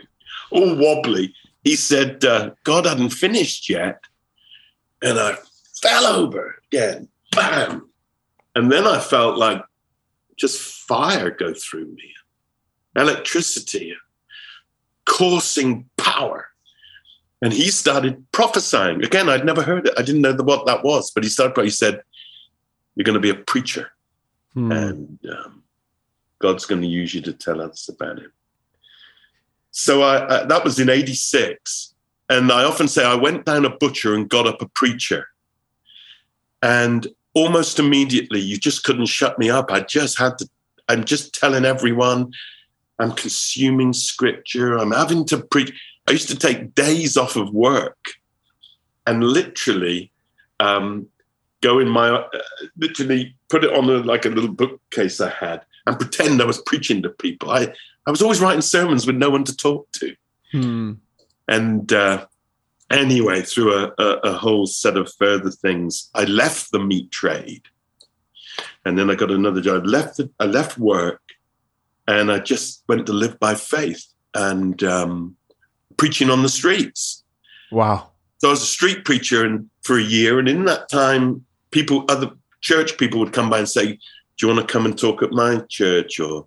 [0.51, 1.35] All wobbly.
[1.63, 4.01] He said, uh, God hadn't finished yet.
[5.03, 5.37] And I
[5.81, 7.89] fell over again bam.
[8.55, 9.63] And then I felt like
[10.37, 12.13] just fire go through me,
[12.97, 13.95] electricity,
[15.05, 16.49] coursing power.
[17.41, 19.05] And he started prophesying.
[19.05, 19.95] Again, I'd never heard it.
[19.97, 22.03] I didn't know what that was, but he started, he said,
[22.97, 23.93] You're going to be a preacher.
[24.55, 24.73] Hmm.
[24.73, 25.63] And um,
[26.41, 28.33] God's going to use you to tell others about him.
[29.71, 31.95] So I, I, that was in 86.
[32.29, 35.29] And I often say I went down a butcher and got up a preacher.
[36.61, 39.71] And almost immediately, you just couldn't shut me up.
[39.71, 40.49] I just had to,
[40.89, 42.33] I'm just telling everyone,
[42.99, 45.73] I'm consuming scripture, I'm having to preach.
[46.09, 47.99] I used to take days off of work
[49.07, 50.11] and literally
[50.59, 51.07] um,
[51.61, 52.29] go in my, uh,
[52.77, 56.63] literally put it on a, like a little bookcase I had and pretend I was
[56.63, 57.51] preaching to people.
[57.51, 57.73] I,
[58.07, 60.17] I was always writing sermons with no one to talk to.
[60.53, 60.93] Hmm.
[61.47, 62.27] And uh,
[62.91, 67.63] anyway, through a, a, a, whole set of further things, I left the meat trade,
[68.85, 69.83] and then I got another job.
[69.85, 71.21] I left the, I left work,
[72.07, 75.37] and I just went to live by faith and um,
[75.97, 77.25] preaching on the streets.
[77.71, 78.11] Wow!
[78.39, 82.05] So I was a street preacher and for a year, and in that time, people,
[82.09, 83.99] other church people would come by and say, "Do
[84.41, 86.47] you want to come and talk at my church?" Or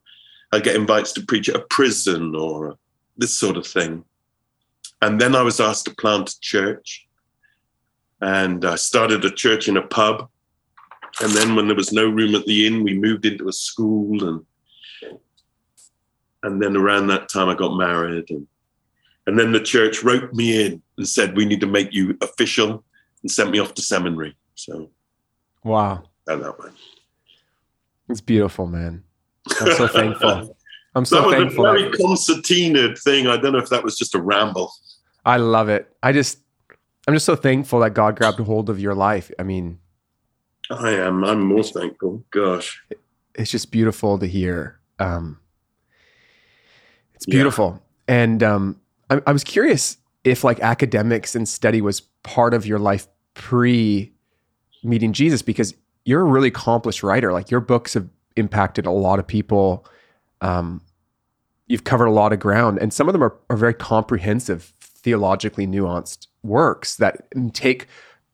[0.52, 2.78] I get invites to preach at a prison or
[3.18, 4.04] this sort of thing.
[5.02, 7.08] And then I was asked to plant a church.
[8.22, 10.30] and I started a church in a pub.
[11.22, 14.28] And then when there was no room at the inn, we moved into a school
[14.28, 14.46] and
[16.44, 18.48] and then around that time I got married and
[19.28, 22.84] and then the church wrote me in and said we need to make you official
[23.22, 24.36] and sent me off to seminary.
[24.56, 24.90] So
[25.64, 26.04] wow.
[26.26, 26.70] that way.
[28.10, 29.04] It's beautiful, man.
[29.60, 30.58] I'm so thankful.
[30.96, 31.66] I'm so that was thankful.
[31.66, 33.28] a very concertina thing.
[33.28, 34.74] I don't know if that was just a ramble.
[35.26, 35.96] I love it.
[36.04, 36.40] I just
[37.08, 39.32] I'm just so thankful that God grabbed hold of your life.
[39.40, 39.80] I mean,
[40.70, 41.24] I am.
[41.24, 42.24] I'm more thankful.
[42.32, 42.82] Gosh,
[43.36, 44.80] it's just beautiful to hear.
[45.00, 45.40] Um,
[47.16, 48.16] it's beautiful, yeah.
[48.16, 52.80] and um, I, I was curious if like academics and study was part of your
[52.80, 54.12] life pre
[54.84, 55.74] meeting Jesus, because
[56.06, 57.32] you're a really accomplished writer.
[57.32, 59.86] Like your books have impacted a lot of people.
[60.42, 60.82] Um,
[61.68, 65.66] you've covered a lot of ground, and some of them are, are very comprehensive, theologically
[65.66, 67.88] nuanced works that take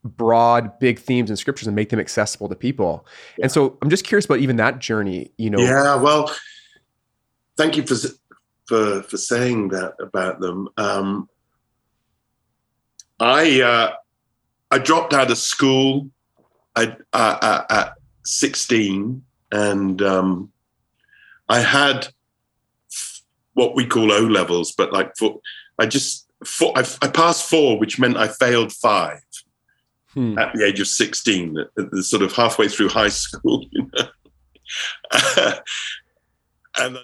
[0.04, 3.06] broad, big themes and scriptures and make them accessible to people.
[3.38, 3.44] Yeah.
[3.44, 5.32] And so I'm just curious about even that journey.
[5.38, 5.96] You know, yeah.
[5.96, 6.34] Well,
[7.58, 7.96] thank you for
[8.66, 10.70] for for saying that about them.
[10.78, 11.30] Um,
[13.20, 13.94] I uh,
[14.72, 16.10] I dropped out of school
[16.76, 17.94] I, uh, at
[18.26, 20.52] 16, and um,
[21.50, 22.08] I had
[23.54, 25.40] what we call O levels, but like for,
[25.80, 29.22] I just four, I, I, passed four, which meant I failed five
[30.14, 30.38] hmm.
[30.38, 33.66] at the age of 16, at, at the sort of halfway through high school.
[33.72, 34.08] You know?
[36.80, 36.98] and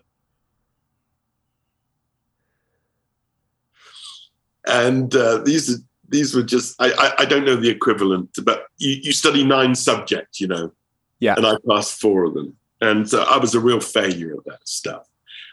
[4.66, 8.92] and uh, these these were just I, I, I don't know the equivalent, but you,
[9.02, 10.72] you study nine subjects, you know,
[11.20, 14.46] yeah, and I passed four of them, and uh, I was a real failure at
[14.46, 15.08] that stuff.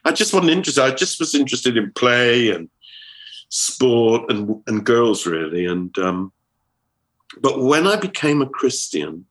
[0.04, 0.82] I just wasn't interested.
[0.82, 2.68] I just was interested in play and
[3.48, 5.66] sport and and girls really.
[5.66, 6.32] And um,
[7.40, 9.26] but when I became a Christian,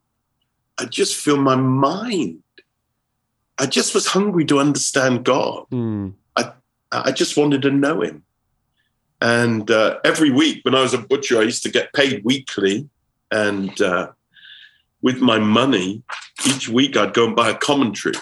[0.78, 2.44] I just feel my mind.
[3.58, 5.66] I just was hungry to understand God.
[5.72, 6.14] Mm.
[6.36, 6.54] I
[6.92, 8.24] I just wanted to know Him.
[9.22, 12.88] And uh, every week when I was a butcher, I used to get paid weekly,
[13.32, 14.12] and uh,
[15.02, 16.04] with my money,
[16.48, 18.16] each week I'd go and buy a commentary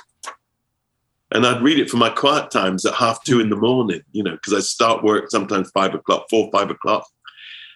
[1.32, 4.24] and I'd read it for my quiet times at half two in the morning, you
[4.24, 7.06] know, because I start work sometimes five o'clock, four, five o'clock.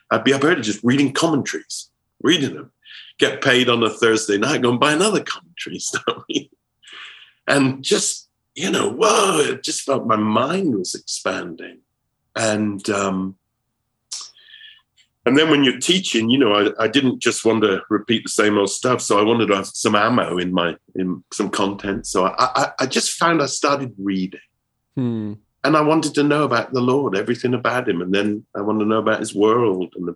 [0.10, 1.90] I'd be up early just reading commentaries,
[2.22, 2.72] reading them,
[3.18, 5.80] get paid on a Thursday night, go and buy another commentary.
[7.48, 11.80] And just, you know, whoa, it just felt my mind was expanding.
[12.36, 13.36] And um,
[15.26, 18.30] and then when you're teaching, you know, I, I didn't just want to repeat the
[18.30, 19.02] same old stuff.
[19.02, 22.08] So I wanted to have some ammo in my in some content.
[22.08, 24.40] So I I, I just found I started reading.
[24.96, 25.34] Hmm.
[25.64, 28.02] And I wanted to know about the Lord, everything about him.
[28.02, 29.94] And then I wanted to know about his world.
[29.96, 30.16] And the...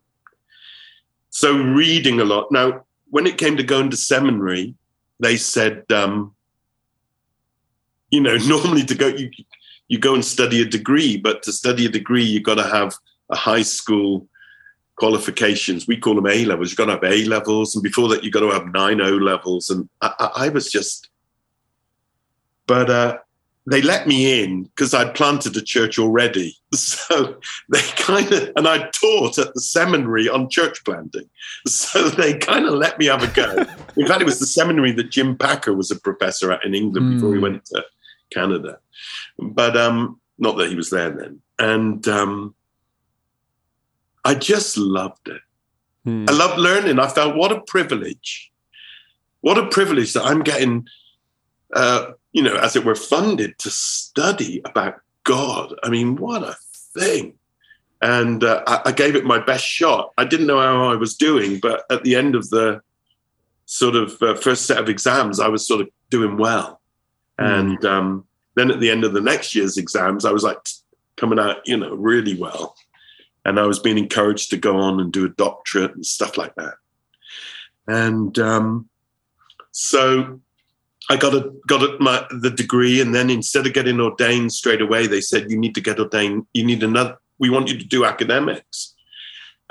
[1.30, 2.52] so reading a lot.
[2.52, 4.74] Now, when it came to going to seminary,
[5.20, 6.34] they said, um,
[8.10, 9.30] you know, normally to go, you,
[9.88, 12.96] you go and study a degree, but to study a degree, you've got to have
[13.30, 14.28] a high school
[14.96, 15.88] qualifications.
[15.88, 16.70] We call them A levels.
[16.70, 19.10] You've got to have A levels, and before that, you've got to have nine O
[19.10, 19.70] levels.
[19.70, 21.10] And I, I, I was just,
[22.68, 23.18] but uh,
[23.68, 26.58] they let me in because I'd planted a church already.
[26.76, 27.38] So
[27.70, 31.30] they kind of, and I taught at the seminary on church planting.
[31.68, 33.50] So they kind of let me have a go.
[33.96, 37.08] in fact, it was the seminary that Jim Packer was a professor at in England
[37.08, 37.14] mm.
[37.14, 37.44] before he hmm.
[37.44, 37.86] went to
[38.30, 38.80] Canada.
[39.40, 41.42] But um, not that he was there then.
[41.60, 42.55] And um,
[44.26, 45.42] I just loved it.
[46.04, 46.26] Hmm.
[46.28, 47.00] I loved learning.
[47.00, 48.52] I felt what a privilege.
[49.42, 50.88] What a privilege that I'm getting,
[51.74, 55.76] uh, you know, as it were, funded to study about God.
[55.84, 56.56] I mean, what a
[56.98, 57.36] thing.
[58.02, 60.12] And uh, I, I gave it my best shot.
[60.18, 62.82] I didn't know how I was doing, but at the end of the
[63.68, 66.82] sort of uh, first set of exams, I was sort of doing well.
[67.40, 67.60] Mm.
[67.60, 70.58] And um, then at the end of the next year's exams, I was like
[71.16, 72.76] coming out, you know, really well
[73.46, 76.56] and I was being encouraged to go on and do a doctorate and stuff like
[76.56, 76.74] that.
[77.88, 78.90] And um,
[79.72, 80.42] so
[81.10, 85.06] I got a got my the degree, and then instead of getting ordained straight away,
[85.06, 86.48] they said you need to get ordained.
[86.54, 87.18] You need another.
[87.38, 88.96] We want you to do academics,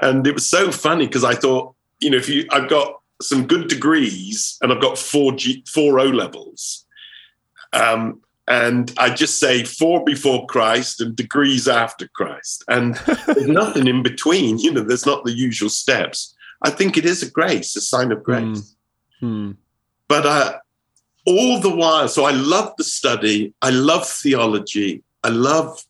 [0.00, 3.46] and it was so funny because I thought, you know, if you I've got some
[3.46, 6.86] good degrees and I've got four G, four O levels.
[7.72, 12.64] Um, and I just say four before Christ and degrees after Christ.
[12.68, 14.58] And there's nothing in between.
[14.58, 16.34] You know, there's not the usual steps.
[16.62, 18.76] I think it is a grace, a sign of grace.
[19.22, 19.56] Mm.
[20.08, 20.58] But uh,
[21.26, 23.54] all the while, so I love the study.
[23.62, 25.02] I love theology.
[25.22, 25.82] I love,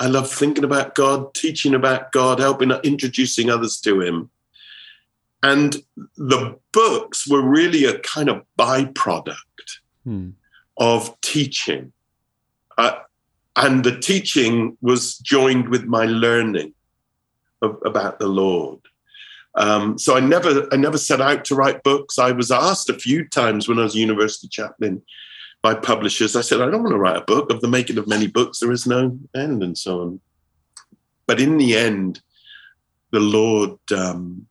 [0.00, 4.30] I love thinking about God, teaching about God, helping, introducing others to Him.
[5.44, 5.76] And
[6.16, 9.36] the books were really a kind of byproduct
[10.04, 10.30] Hmm.
[10.82, 11.92] Of teaching.
[12.76, 12.98] Uh,
[13.54, 16.74] and the teaching was joined with my learning
[17.62, 18.80] of, about the Lord.
[19.54, 22.18] Um, so I never, I never set out to write books.
[22.18, 25.02] I was asked a few times when I was a university chaplain
[25.62, 26.34] by publishers.
[26.34, 28.58] I said, I don't want to write a book of the making of many books.
[28.58, 30.20] There is no end, and so on.
[31.28, 32.20] But in the end,
[33.12, 34.48] the Lord, um,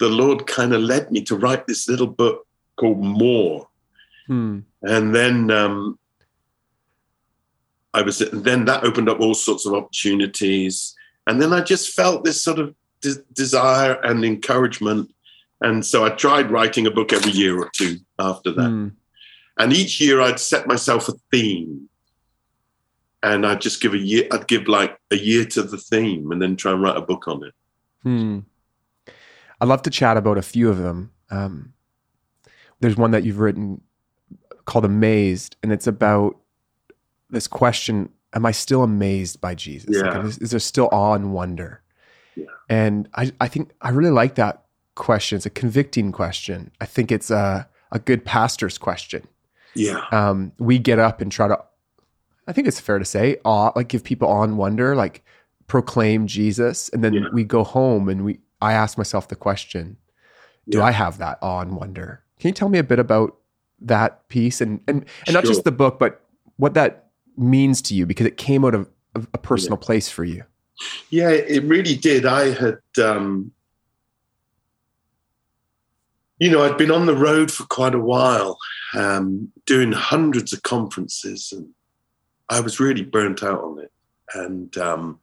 [0.00, 3.69] the Lord kind of led me to write this little book called More.
[4.26, 4.60] Hmm.
[4.82, 5.98] And then um,
[7.92, 10.94] I was then that opened up all sorts of opportunities,
[11.26, 15.12] and then I just felt this sort of de- desire and encouragement,
[15.60, 18.68] and so I tried writing a book every year or two after that.
[18.68, 18.88] Hmm.
[19.58, 21.88] And each year I'd set myself a theme,
[23.22, 24.28] and I'd just give a year.
[24.30, 27.26] I'd give like a year to the theme, and then try and write a book
[27.26, 27.54] on it.
[28.02, 28.38] Hmm.
[29.60, 31.10] I'd love to chat about a few of them.
[31.30, 31.74] Um,
[32.80, 33.82] there's one that you've written
[34.70, 36.36] called Amazed, and it's about
[37.28, 39.90] this question Am I still amazed by Jesus?
[39.90, 40.24] Like, Yeah.
[40.24, 41.82] is, is there still awe and wonder?
[42.36, 42.44] Yeah.
[42.68, 44.62] And I, I think I really like that
[44.94, 45.34] question.
[45.34, 46.70] It's a convicting question.
[46.80, 49.26] I think it's a, a good pastor's question.
[49.74, 51.58] Yeah, Um, we get up and try to,
[52.46, 55.24] I think it's fair to say, awe, like give people awe and wonder, like
[55.66, 56.88] proclaim Jesus.
[56.90, 57.28] And then Yeah.
[57.32, 59.96] we go home and we, I ask myself the question,
[60.68, 60.80] do.
[60.80, 62.22] I have that awe and wonder?
[62.38, 63.36] Can you tell me a bit about
[63.82, 66.22] that piece and, and, and not just the book, but
[66.56, 70.24] what that means to you because it came out of, of a personal place for
[70.24, 70.44] you.
[71.10, 72.26] yeah, it really did.
[72.26, 73.52] I had, um,
[76.38, 78.58] you know, I'd been on the road for quite a while,
[78.94, 81.68] um, doing hundreds of conferences, and
[82.48, 83.92] I was really burnt out on it.
[84.32, 85.20] And um,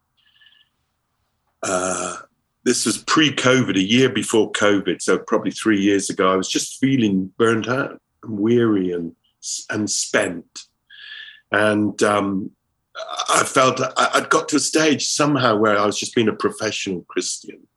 [1.64, 2.18] uh,
[2.66, 6.32] this was pre-COVID, a year before COVID, so probably three years ago.
[6.32, 9.16] I was just feeling burnt out weary and
[9.70, 10.64] and spent,
[11.52, 12.52] and um,
[13.30, 16.34] I felt I- I'd got to a stage somehow where I was just being a
[16.34, 17.68] professional Christian.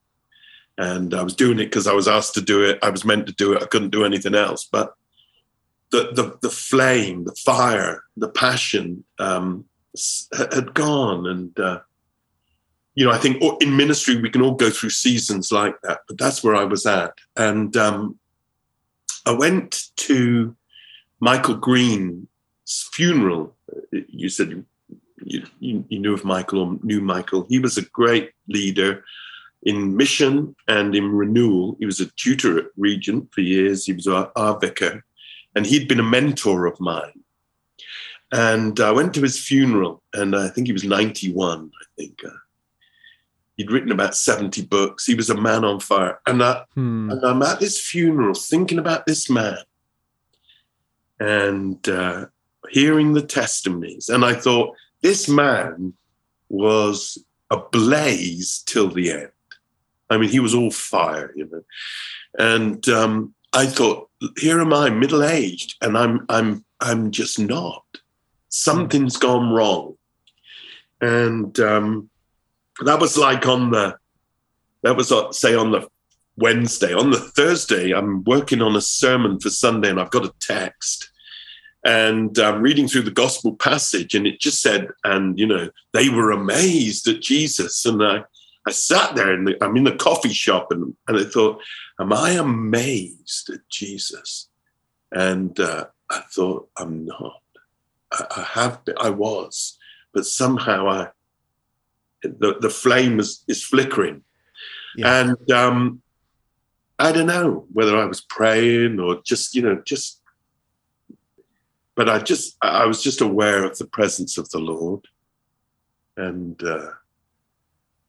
[0.79, 2.79] And I was doing it because I was asked to do it.
[2.83, 3.63] I was meant to do it.
[3.63, 4.65] I couldn't do anything else.
[4.65, 4.95] But
[5.91, 9.67] the the, the flame, the fire, the passion um,
[10.33, 11.27] had gone.
[11.27, 11.81] And uh,
[12.95, 16.01] you know, I think in ministry we can all go through seasons like that.
[16.09, 17.13] But that's where I was at.
[17.37, 18.19] And um,
[19.27, 20.57] I went to
[21.21, 22.27] Michael Green's
[22.93, 23.55] funeral.
[23.93, 24.65] You said
[25.25, 27.47] you, you, you knew of Michael or knew Michael.
[27.49, 29.05] He was a great leader
[29.63, 31.77] in mission and in renewal.
[31.79, 33.85] He was a tutor at Regent for years.
[33.85, 35.05] He was our, our vicar,
[35.55, 37.25] and he'd been a mentor of mine.
[38.33, 42.21] And I went to his funeral, and I think he was 91, I think.
[42.25, 42.31] Uh,
[43.61, 45.05] he'd written about 70 books.
[45.05, 46.19] He was a man on fire.
[46.27, 47.11] And, I, Hmm.
[47.11, 49.59] and I'm at this funeral thinking about this man
[51.19, 52.27] and uh,
[52.71, 54.09] hearing the testimonies.
[54.09, 55.93] And I thought, this man
[56.49, 59.29] was ablaze till the end.
[60.09, 61.63] I mean, he was all fire, you know.
[62.39, 64.09] And um, I thought,
[64.39, 67.85] here am I, middle aged, and I'm I'm I'm just not.
[68.49, 69.97] Something's gone wrong.
[71.01, 72.11] And um,
[72.87, 73.97] that was like on the
[74.83, 75.89] that was uh, say on the
[76.37, 76.93] Wednesday.
[76.95, 81.11] On the Thursday, I'm working on a sermon for Sunday, and I've got a text.
[81.85, 86.09] And I'm reading through the gospel passage, and it just said, and you know, they
[86.09, 87.85] were amazed at Jesus.
[87.87, 88.25] And I,
[88.67, 91.63] I sat there, and I'm in the coffee shop, and, and I thought,
[91.99, 94.49] am I amazed at Jesus?
[95.13, 97.41] And uh, I thought, I'm not.
[98.13, 99.79] I, I have been, I was,
[100.13, 101.09] but somehow I,
[102.23, 104.23] the, the flame is, is flickering.
[104.97, 105.21] Yeah.
[105.21, 106.03] And um,
[106.99, 110.21] I don't know whether I was praying or just, you know, just,
[111.95, 115.07] but I just, I was just aware of the presence of the Lord.
[116.17, 116.91] And uh,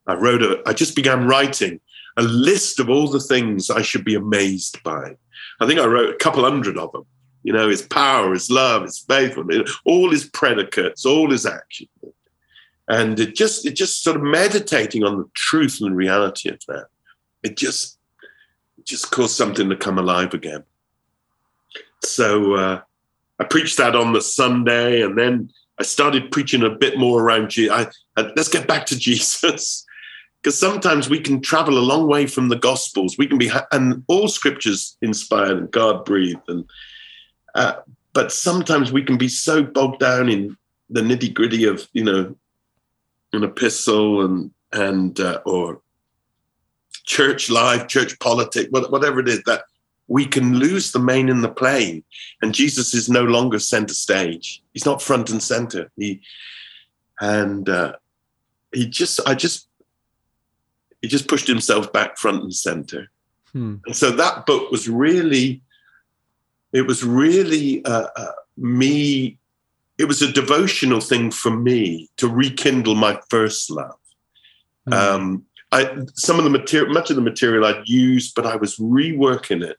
[0.07, 1.79] I wrote a, I just began writing
[2.17, 5.15] a list of all the things I should be amazed by.
[5.59, 7.05] I think I wrote a couple hundred of them.
[7.43, 11.89] You know, his power, his love, his faithfulness, all his predicates, all his actions.
[12.87, 16.87] And it just, it just sort of meditating on the truth and reality of that.
[17.43, 17.97] It just,
[18.77, 20.63] it just caused something to come alive again.
[22.03, 22.81] So uh,
[23.39, 27.49] I preached that on the Sunday, and then I started preaching a bit more around
[27.49, 27.71] Jesus.
[27.71, 29.85] I, I, let's get back to Jesus,
[30.41, 33.17] because sometimes we can travel a long way from the Gospels.
[33.17, 36.65] We can be, and all Scriptures inspired and God breathed, and
[37.55, 37.75] uh,
[38.13, 40.57] but sometimes we can be so bogged down in
[40.89, 42.35] the nitty gritty of you know
[43.33, 45.81] an epistle and and uh, or
[47.03, 49.63] church life, church politics, whatever it is, that
[50.07, 52.03] we can lose the main and the plain.
[52.41, 54.61] And Jesus is no longer center stage.
[54.73, 55.91] He's not front and center.
[55.97, 56.21] He
[57.19, 57.93] and uh,
[58.73, 59.67] he just, I just,
[61.01, 63.09] he just pushed himself back front and center.
[63.51, 63.75] Hmm.
[63.85, 65.61] And so that book was really,
[66.73, 69.37] it was really uh, uh, me.
[70.01, 73.99] It was a devotional thing for me to rekindle my first love.
[74.87, 74.93] Hmm.
[74.93, 78.77] Um, I, some of the material, much of the material I'd used, but I was
[78.77, 79.77] reworking it.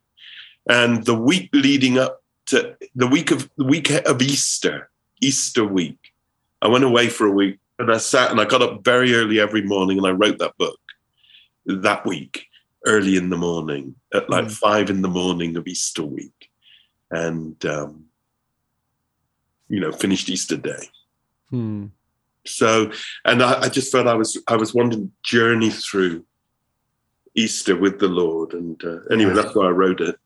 [0.70, 6.12] And the week leading up to the week of the week of Easter, Easter week,
[6.62, 9.40] I went away for a week and I sat and I got up very early
[9.40, 10.78] every morning and I wrote that book
[11.66, 12.46] that week,
[12.86, 14.52] early in the morning, at like mm.
[14.52, 16.48] five in the morning of Easter week.
[17.10, 18.04] And, um,
[19.72, 20.86] you know, finished Easter day.
[21.48, 21.86] Hmm.
[22.44, 22.92] So,
[23.24, 26.24] and I, I, just felt I was I was wanting to journey through
[27.34, 30.16] Easter with the Lord, and uh, anyway, that's why I wrote it.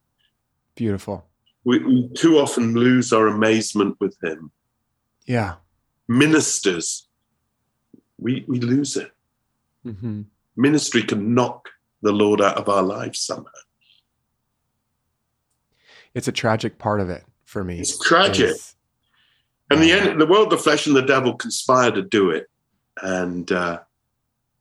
[0.75, 1.25] Beautiful.
[1.65, 4.51] We, we, too often lose our amazement with Him.
[5.27, 5.55] Yeah.
[6.09, 7.07] Ministers,
[8.19, 9.13] we we lose it.
[9.87, 10.23] Mm-hmm.
[10.57, 11.69] Ministry can knock
[12.03, 13.51] the Lord out of our lives somehow.
[16.15, 17.79] It's a tragic part of it for me.
[17.79, 18.51] It's tragic.
[18.51, 18.76] It's,
[19.71, 22.49] and the end, the world, the flesh, and the devil conspire to do it.
[23.03, 23.81] And uh,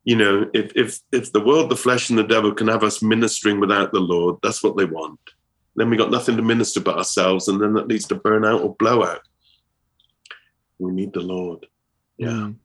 [0.04, 3.02] you know, if if if the world, the flesh, and the devil can have us
[3.02, 5.20] ministering without the Lord, that's what they want.
[5.76, 8.76] Then we got nothing to minister but ourselves, and then that leads to burnout or
[8.76, 9.22] blowout.
[10.80, 11.66] We need the Lord.
[12.18, 12.28] Yeah.
[12.28, 12.56] Mm.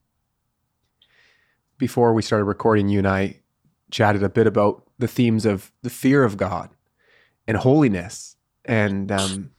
[1.78, 3.40] Before we started recording, you and I
[3.90, 6.70] chatted a bit about the themes of the fear of God
[7.46, 9.50] and holiness, and um,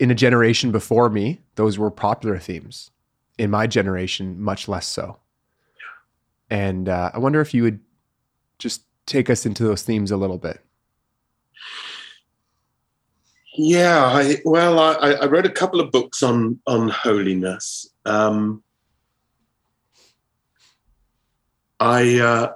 [0.00, 2.90] in a generation before me, those were popular themes.
[3.38, 5.18] In my generation, much less so.
[6.48, 7.80] And uh, I wonder if you would
[8.58, 10.64] just take us into those themes a little bit.
[13.56, 17.90] Yeah, I, well, I, I, wrote a couple of books on on holiness.
[18.06, 18.62] Um,
[21.78, 22.52] I uh,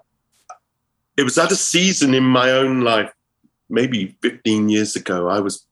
[1.16, 3.12] it was at a season in my own life,
[3.68, 5.28] maybe 15 years ago.
[5.28, 5.66] I was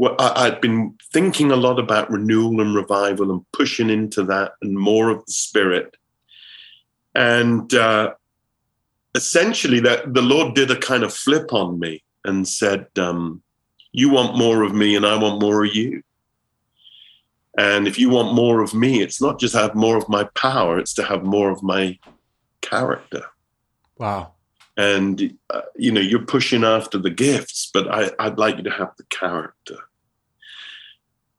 [0.00, 4.52] well, I, had been thinking a lot about renewal and revival and pushing into that
[4.62, 5.94] and more of the spirit.
[7.14, 8.14] And uh,
[9.14, 13.42] essentially, that the Lord did a kind of flip on me and said, um,
[13.92, 16.02] "You want more of me, and I want more of you."
[17.58, 20.78] And if you want more of me, it's not just have more of my power;
[20.78, 21.98] it's to have more of my
[22.62, 23.26] character.
[23.98, 24.32] Wow
[24.76, 28.70] and uh, you know you're pushing after the gifts but I, would like you to
[28.70, 29.76] have the character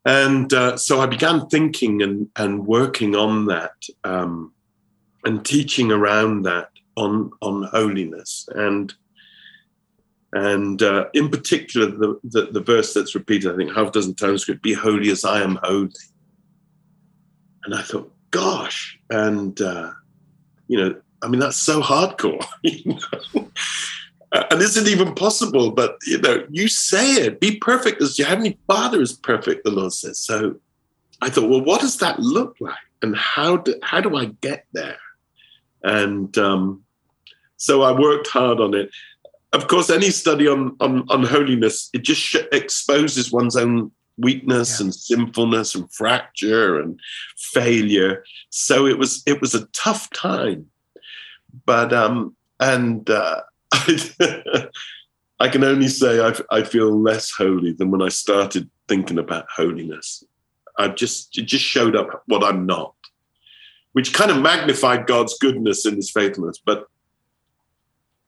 [0.06, 4.54] and uh, so I began thinking and, and working on that um,
[5.24, 8.47] and teaching around that on, on holiness.
[8.56, 8.93] And,
[10.34, 14.16] and uh, in particular, the, the, the, verse that's repeated, I think, half a dozen
[14.16, 15.91] times, be holy as I am holy.
[17.66, 18.99] And I thought, gosh.
[19.12, 19.91] And, uh,
[20.68, 22.43] you know, I mean, that's so hardcore.
[22.64, 22.97] You
[23.36, 23.52] know?
[24.34, 25.71] Uh, and isn't even possible.
[25.71, 27.39] But you know, you say it.
[27.39, 29.65] Be perfect as your heavenly Father is perfect.
[29.65, 30.19] The Lord says.
[30.19, 30.55] So
[31.21, 34.65] I thought, well, what does that look like, and how do how do I get
[34.71, 34.99] there?
[35.84, 36.84] And um,
[37.57, 38.91] so I worked hard on it.
[39.53, 44.79] Of course, any study on on, on holiness it just sh- exposes one's own weakness
[44.79, 44.86] yeah.
[44.86, 46.99] and sinfulness and fracture and
[47.38, 48.23] failure.
[48.49, 50.67] So it was it was a tough time,
[51.65, 53.41] but um and uh,
[55.41, 59.47] I can only say I, I feel less holy than when I started thinking about
[59.55, 60.24] holiness.
[60.78, 62.93] I just it just showed up what I'm not,
[63.93, 66.59] which kind of magnified God's goodness and His faithfulness.
[66.63, 66.86] But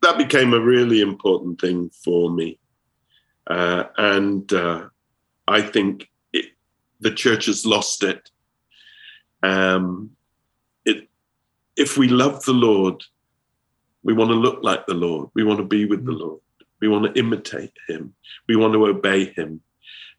[0.02, 2.60] that became a really important thing for me,
[3.48, 4.88] uh, and uh,
[5.48, 6.46] I think it,
[7.00, 8.30] the church has lost it.
[9.42, 10.12] Um,
[10.86, 11.10] it
[11.76, 13.04] if we love the Lord
[14.04, 15.30] we want to look like the Lord.
[15.34, 16.20] We want to be with the mm.
[16.20, 16.40] Lord.
[16.82, 18.14] We want to imitate him.
[18.48, 19.62] We want to obey him.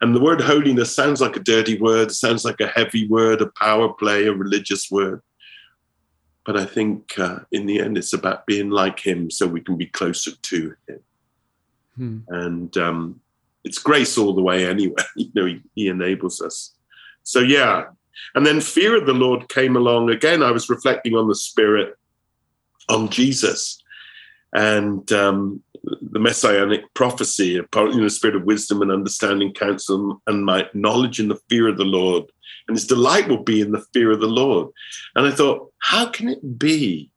[0.00, 3.46] And the word holiness sounds like a dirty word, sounds like a heavy word, a
[3.46, 5.20] power play, a religious word.
[6.44, 9.76] But I think uh, in the end, it's about being like him so we can
[9.76, 11.00] be closer to him.
[11.96, 12.18] Hmm.
[12.28, 13.20] And um,
[13.62, 15.02] it's grace all the way anyway.
[15.16, 16.74] you know, he, he enables us.
[17.22, 17.84] So, yeah.
[18.34, 20.10] And then fear of the Lord came along.
[20.10, 21.96] Again, I was reflecting on the Spirit
[22.88, 23.82] on Jesus
[24.52, 27.64] and um, the messianic prophecy, in
[28.02, 31.84] the spirit of wisdom and understanding, counsel, and my knowledge in the fear of the
[31.84, 32.24] Lord.
[32.68, 34.68] And his delight will be in the fear of the Lord.
[35.16, 37.10] And I thought, how can it be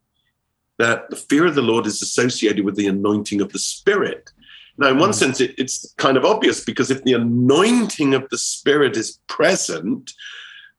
[0.77, 4.31] that the fear of the Lord is associated with the anointing of the Spirit.
[4.77, 5.15] Now, in one mm.
[5.15, 10.13] sense, it, it's kind of obvious because if the anointing of the Spirit is present,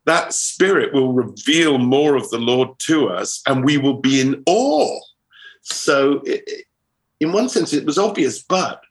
[0.08, 4.42] that Spirit will reveal more of the Lord to us and we will be in
[4.46, 5.00] awe.
[5.62, 6.64] So, it,
[7.20, 8.82] in one sense, it was obvious, but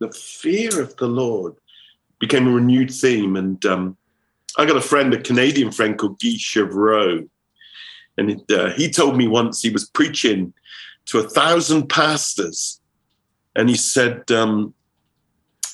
[0.00, 1.54] the fear of the Lord
[2.18, 3.36] became a renewed theme.
[3.36, 3.96] And um,
[4.56, 7.28] I got a friend, a Canadian friend called Guy Chevreau,
[8.16, 10.54] and it, uh, he told me once he was preaching
[11.06, 12.80] to a thousand pastors,
[13.56, 14.72] and he said, um,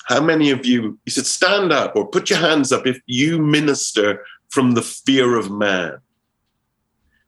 [0.05, 3.39] How many of you, he said, stand up or put your hands up if you
[3.39, 5.97] minister from the fear of man.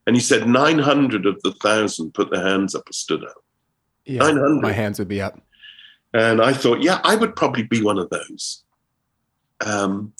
[0.06, 3.44] And he said, 900 of the thousand put their hands up or stood up.
[4.06, 4.62] Yeah, 900.
[4.62, 5.40] My hands would be up.
[6.14, 8.64] And I thought, yeah, I would probably be one of those.
[9.66, 10.14] Um,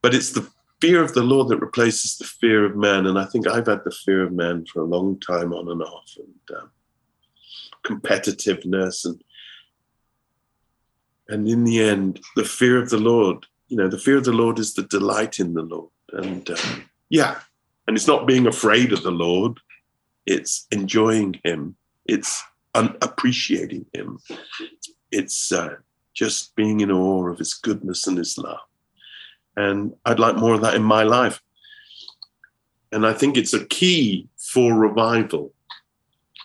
[0.00, 3.06] but it's the fear of the Lord that replaces the fear of man.
[3.06, 5.82] And I think I've had the fear of man for a long time on and
[5.82, 6.70] off, and um,
[7.84, 9.22] competitiveness, and
[11.28, 13.46] and in the end, the fear of the Lord.
[13.68, 16.84] You know, the fear of the Lord is the delight in the Lord, and um,
[17.08, 17.40] yeah,
[17.86, 19.58] and it's not being afraid of the Lord;
[20.26, 21.76] it's enjoying Him.
[22.06, 22.42] It's
[22.74, 24.18] un- appreciating Him.
[25.10, 25.76] It's uh,
[26.14, 28.60] just being in awe of His goodness and His love.
[29.56, 31.40] And I'd like more of that in my life.
[32.90, 35.52] And I think it's a key for revival.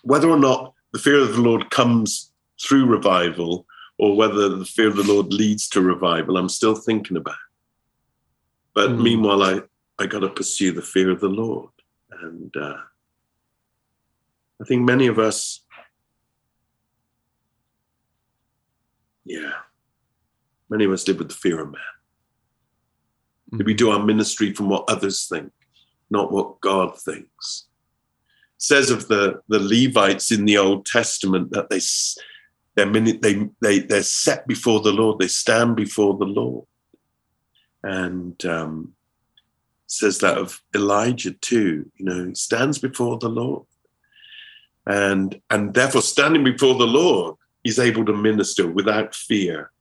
[0.04, 3.66] Whether or not the fear of the Lord comes through revival
[3.98, 7.36] or whether the fear of the Lord leads to revival, I'm still thinking about.
[8.78, 9.02] But mm.
[9.02, 9.62] meanwhile, I,
[9.98, 11.72] I got to pursue the fear of the Lord.
[12.12, 12.78] And uh,
[14.62, 15.66] I think many of us,
[19.26, 19.54] yeah,
[20.70, 21.82] many of us live with the fear of man.
[23.52, 23.66] Mm-hmm.
[23.66, 25.52] We do our ministry from what others think,
[26.12, 27.66] not what God thinks.
[28.58, 31.82] It says of the, the Levites in the Old Testament that they
[32.76, 36.68] they're, they, they, they're set before the Lord, they stand before the Lord.
[37.84, 38.94] And um,
[39.88, 43.66] says that of Elijah too, you know, stands before the Lord.
[44.86, 49.72] And, and therefore, standing before the Lord, he's able to minister without fear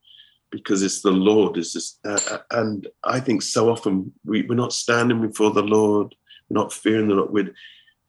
[0.51, 1.57] because it's the Lord.
[1.57, 5.63] Is this, uh, uh, and I think so often we, we're not standing before the
[5.63, 6.15] Lord,
[6.49, 7.55] we're not fearing the Lord, we're,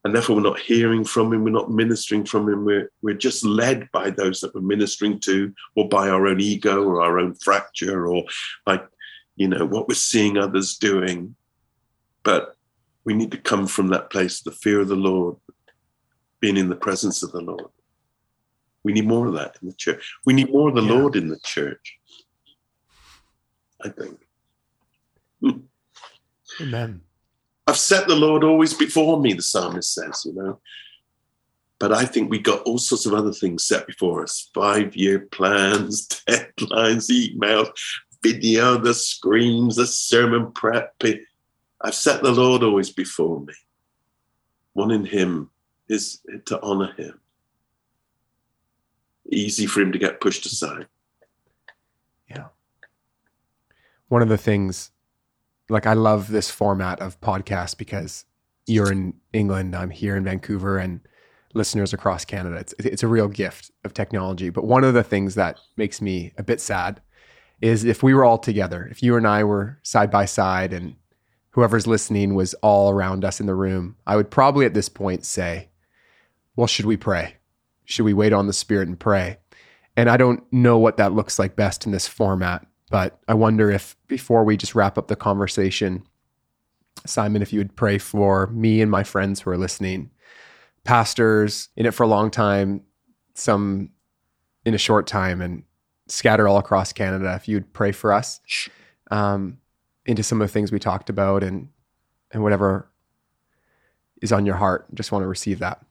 [0.04, 2.64] and therefore we're not hearing from Him, we're not ministering from Him.
[2.64, 6.84] We're we're just led by those that we're ministering to, or by our own ego,
[6.84, 8.24] or our own fracture, or
[8.64, 8.80] by
[9.38, 11.34] you know what we're seeing others doing.
[12.24, 12.56] But
[13.04, 15.36] we need to come from that place, the fear of the Lord,
[16.40, 17.70] being in the presence of the Lord.
[18.82, 20.14] We need more of that in the church.
[20.26, 20.92] We need more of the yeah.
[20.92, 21.98] Lord in the church.
[23.82, 24.18] I think.
[26.60, 27.00] Amen.
[27.66, 30.60] I've set the Lord always before me, the psalmist says, you know.
[31.78, 35.20] But I think we got all sorts of other things set before us five year
[35.30, 37.70] plans, deadlines, emails,
[38.22, 40.94] video, the screams, the sermon prep.
[41.80, 43.54] I've set the Lord always before me.
[44.74, 45.50] Wanting Him
[45.88, 47.20] is to honor Him.
[49.30, 50.86] Easy for Him to get pushed aside
[52.30, 52.46] Yeah.
[54.08, 54.90] one of the things
[55.68, 58.24] like I love this format of podcast because
[58.66, 61.00] you're in England, I'm here in Vancouver, and
[61.54, 62.56] listeners across Canada.
[62.56, 64.50] It's it's a real gift of technology.
[64.50, 67.02] But one of the things that makes me a bit sad
[67.60, 70.96] is if we were all together, if you and I were side by side, and
[71.50, 75.24] whoever's listening was all around us in the room, I would probably at this point
[75.24, 75.70] say,
[76.56, 77.36] "Well, should we pray?
[77.84, 79.38] Should we wait on the Spirit and pray?"
[79.96, 82.66] And I don't know what that looks like best in this format.
[82.90, 86.04] But I wonder if before we just wrap up the conversation,
[87.04, 90.10] Simon, if you would pray for me and my friends who are listening,
[90.84, 92.82] pastors in it for a long time,
[93.34, 93.90] some
[94.64, 95.64] in a short time, and
[96.08, 97.34] scatter all across Canada.
[97.34, 98.40] If you'd pray for us
[99.10, 99.58] um,
[100.06, 101.68] into some of the things we talked about and
[102.30, 102.90] and whatever
[104.20, 105.84] is on your heart, just want to receive that.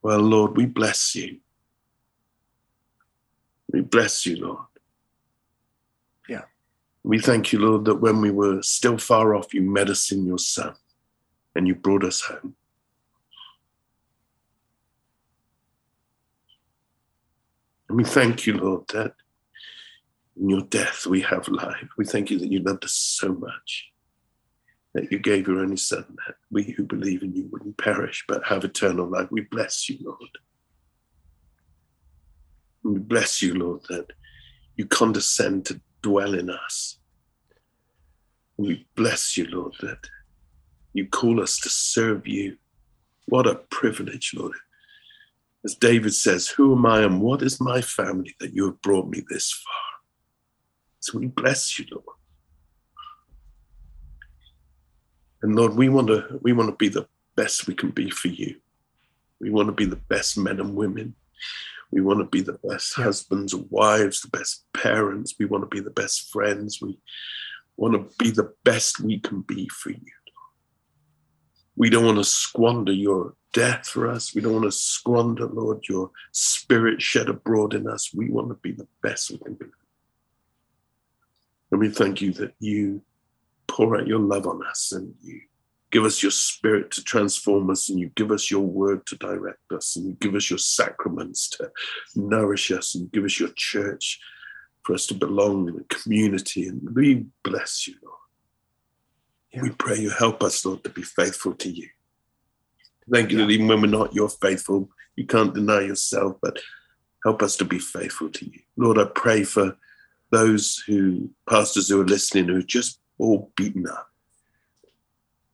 [0.00, 1.38] Well, Lord, we bless you
[3.72, 4.66] we bless you, Lord.
[6.28, 6.42] Yeah.
[7.02, 10.26] We thank you, Lord, that when we were still far off, you met us in
[10.26, 10.74] your Son
[11.54, 12.54] and you brought us home.
[17.92, 19.12] And we thank you, Lord, that
[20.40, 21.90] in your death we have life.
[21.98, 23.90] We thank you that you loved us so much
[24.94, 28.46] that you gave your only Son, that we who believe in you wouldn't perish but
[28.46, 29.28] have eternal life.
[29.30, 30.30] We bless you, Lord.
[32.82, 34.06] We bless you, Lord, that
[34.76, 36.98] you condescend to dwell in us.
[38.56, 40.08] We bless you, Lord, that
[40.94, 42.56] you call us to serve you
[43.26, 44.54] What a privilege, Lord.
[45.64, 49.08] As David says, Who am I and what is my family that you have brought
[49.08, 49.74] me this far?
[51.00, 52.04] So we bless you, Lord.
[55.42, 57.06] And Lord, we want to we want to be the
[57.36, 58.56] best we can be for you.
[59.40, 61.16] We want to be the best men and women.
[61.90, 65.34] We want to be the best husbands and wives, the best parents.
[65.38, 66.80] We want to be the best friends.
[66.80, 66.98] We
[67.76, 70.12] want to be the best we can be for you.
[71.76, 74.34] We don't want to squander your death for us.
[74.34, 78.12] We don't want to squander, Lord, your spirit shed abroad in us.
[78.14, 79.66] We want to be the best we can be.
[81.70, 83.02] And we thank you that you
[83.66, 85.40] pour out your love on us and you
[85.90, 89.72] give us your spirit to transform us and you give us your word to direct
[89.72, 91.70] us and you give us your sacraments to
[92.16, 94.18] nourish us and give us your church
[94.82, 98.16] for us to belong in a community and we bless you lord
[99.52, 99.62] yeah.
[99.62, 101.88] we pray you help us lord to be faithful to you
[103.10, 103.46] thank you yeah.
[103.46, 106.58] that even when we're not you're faithful you can't deny yourself but
[107.24, 109.76] help us to be faithful to you lord i pray for
[110.30, 114.08] those who pastors who are listening who are just all beaten up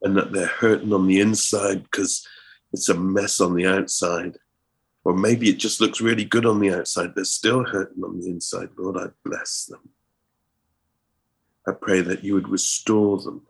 [0.02, 2.26] and that they're hurting on the inside because
[2.72, 4.36] it's a mess on the outside.
[5.04, 7.14] Or maybe it just looks really good on the outside.
[7.14, 8.70] They're still hurting on the inside.
[8.76, 9.88] Lord, I bless them.
[11.66, 13.46] I pray that you would restore them.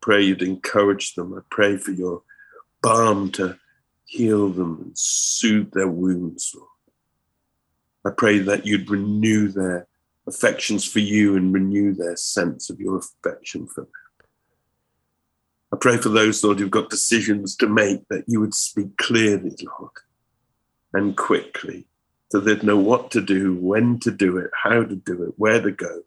[0.00, 1.34] Pray you'd encourage them.
[1.34, 2.22] I pray for your
[2.86, 3.58] balm to
[4.04, 6.54] heal them and soothe their wounds,
[8.04, 9.88] I pray that you'd renew their
[10.28, 13.90] affections for you and renew their sense of your affection for them.
[15.72, 19.56] I pray for those, Lord, who've got decisions to make, that you would speak clearly,
[19.80, 19.90] Lord,
[20.92, 21.88] and quickly,
[22.30, 25.60] so they'd know what to do, when to do it, how to do it, where
[25.60, 26.02] to go.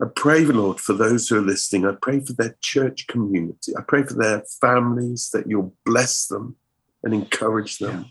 [0.00, 1.84] I pray, Lord, for those who are listening.
[1.84, 3.72] I pray for their church community.
[3.76, 6.56] I pray for their families, that you'll bless them
[7.02, 8.06] and encourage them.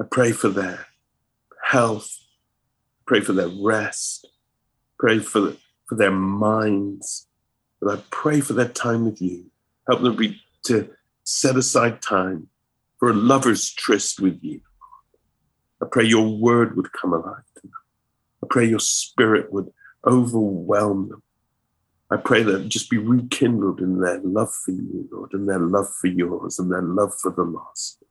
[0.00, 0.04] Yeah.
[0.04, 0.86] I pray for their
[1.64, 2.10] health.
[3.06, 4.28] Pray for their rest.
[4.98, 5.54] Pray for,
[5.88, 7.28] for their minds.
[7.80, 9.46] But I pray for that time with you.
[9.88, 10.90] Help them be, to
[11.22, 12.48] set aside time
[12.98, 14.60] for a lover's tryst with you.
[15.80, 17.72] I pray your word would come alive to them.
[18.42, 19.70] I pray your spirit would
[20.06, 21.22] overwhelm them.
[22.10, 25.88] I pray that just be rekindled in their love for you, Lord, and their love
[26.00, 28.02] for yours, and their love for the lost.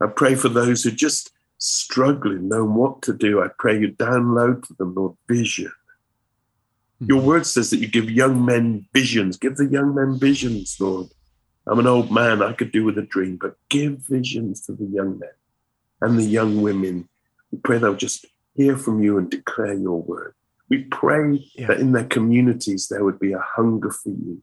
[0.00, 3.42] I pray for those who just struggling, knowing what to do.
[3.42, 5.72] I pray you download to them, Lord, vision
[6.98, 7.06] hmm.
[7.06, 9.36] your word says that you give young men visions.
[9.36, 11.08] Give the young men visions, Lord.
[11.66, 12.42] I'm an old man.
[12.42, 15.30] I could do with a dream, but give visions to the young men
[16.00, 17.08] and the young women.
[17.50, 20.34] We pray they'll just hear from you and declare your word.
[20.74, 21.68] We pray yeah.
[21.68, 24.42] that in their communities there would be a hunger for you.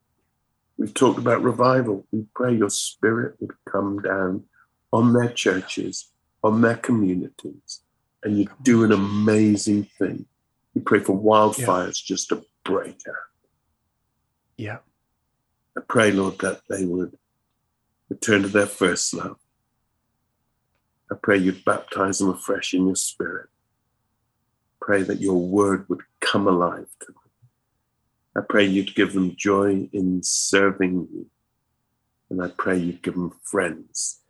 [0.77, 2.07] We've talked about revival.
[2.09, 4.45] We pray your spirit would come down
[4.93, 6.09] on their churches,
[6.41, 7.81] on their communities,
[8.23, 10.25] and you do an amazing thing.
[10.73, 12.15] We pray for wildfires yeah.
[12.15, 13.15] just to break out.
[14.55, 14.77] Yeah.
[15.77, 17.17] I pray, Lord, that they would
[18.07, 19.35] return to their first love.
[21.11, 23.49] I pray you'd baptize them afresh in your spirit.
[24.81, 27.15] Pray that your word would come alive to them.
[28.35, 31.27] I pray you'd give them joy in serving you.
[32.29, 34.21] And I pray you'd give them friends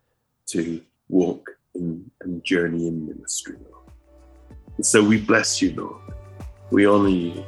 [0.48, 3.90] to walk in and journey in ministry, Lord.
[4.76, 6.02] And so we bless you, Lord.
[6.70, 7.44] We honor you.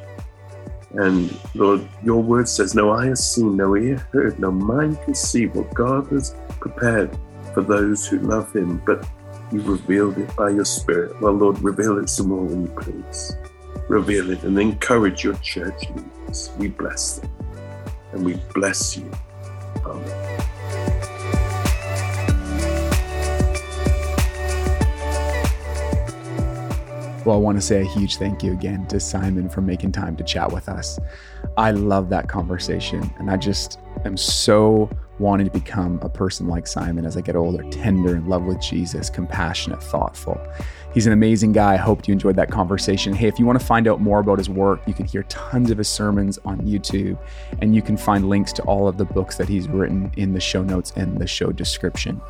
[0.93, 5.15] And Lord, your word says, No eye has seen, no ear heard, no mind can
[5.15, 7.19] see what God has prepared
[7.53, 9.09] for those who love him, but
[9.55, 11.21] you revealed it by your spirit.
[11.21, 13.37] Well, Lord, reveal it some more when you please.
[13.89, 16.51] Reveal it and encourage your church leaders.
[16.59, 17.31] We bless them
[18.13, 19.09] and we bless you.
[19.87, 20.41] Amen.
[27.25, 30.17] Well, I want to say a huge thank you again to Simon for making time
[30.17, 30.99] to chat with us.
[31.57, 36.67] I love that conversation, and I just am so wanting to become a person like
[36.67, 40.41] Simon as I get older, tender, in love with Jesus, compassionate, thoughtful.
[40.93, 41.75] He's an amazing guy.
[41.75, 43.13] I hope you enjoyed that conversation.
[43.13, 45.71] Hey, if you want to find out more about his work, you can hear tons
[45.71, 47.19] of his sermons on YouTube,
[47.61, 50.41] and you can find links to all of the books that he's written in the
[50.41, 52.21] show notes and the show description.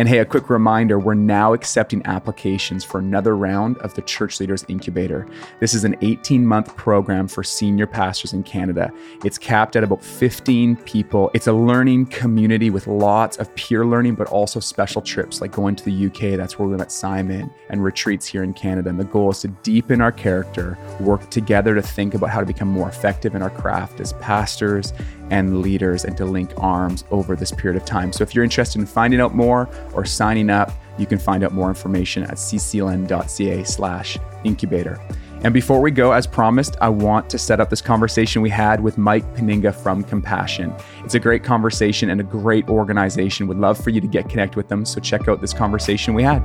[0.00, 4.40] And hey, a quick reminder we're now accepting applications for another round of the Church
[4.40, 5.26] Leaders Incubator.
[5.58, 8.90] This is an 18 month program for senior pastors in Canada.
[9.26, 11.30] It's capped at about 15 people.
[11.34, 15.76] It's a learning community with lots of peer learning, but also special trips like going
[15.76, 16.38] to the UK.
[16.38, 18.88] That's where we met Simon and retreats here in Canada.
[18.88, 22.46] And the goal is to deepen our character, work together to think about how to
[22.46, 24.94] become more effective in our craft as pastors
[25.30, 28.12] and leaders and to link arms over this period of time.
[28.12, 31.52] So if you're interested in finding out more or signing up, you can find out
[31.52, 35.00] more information at ccln.ca slash incubator.
[35.42, 38.78] And before we go, as promised, I want to set up this conversation we had
[38.78, 40.74] with Mike Penninga from Compassion.
[41.02, 43.46] It's a great conversation and a great organization.
[43.46, 44.84] Would love for you to get connected with them.
[44.84, 46.42] So check out this conversation we had.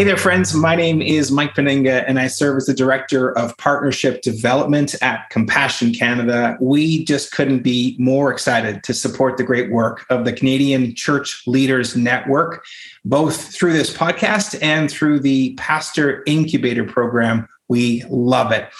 [0.00, 0.54] Hey there, friends.
[0.54, 5.28] My name is Mike Penninga, and I serve as the Director of Partnership Development at
[5.28, 6.56] Compassion Canada.
[6.58, 11.42] We just couldn't be more excited to support the great work of the Canadian Church
[11.46, 12.64] Leaders Network,
[13.04, 17.46] both through this podcast and through the Pastor Incubator Program.
[17.68, 18.70] We love it.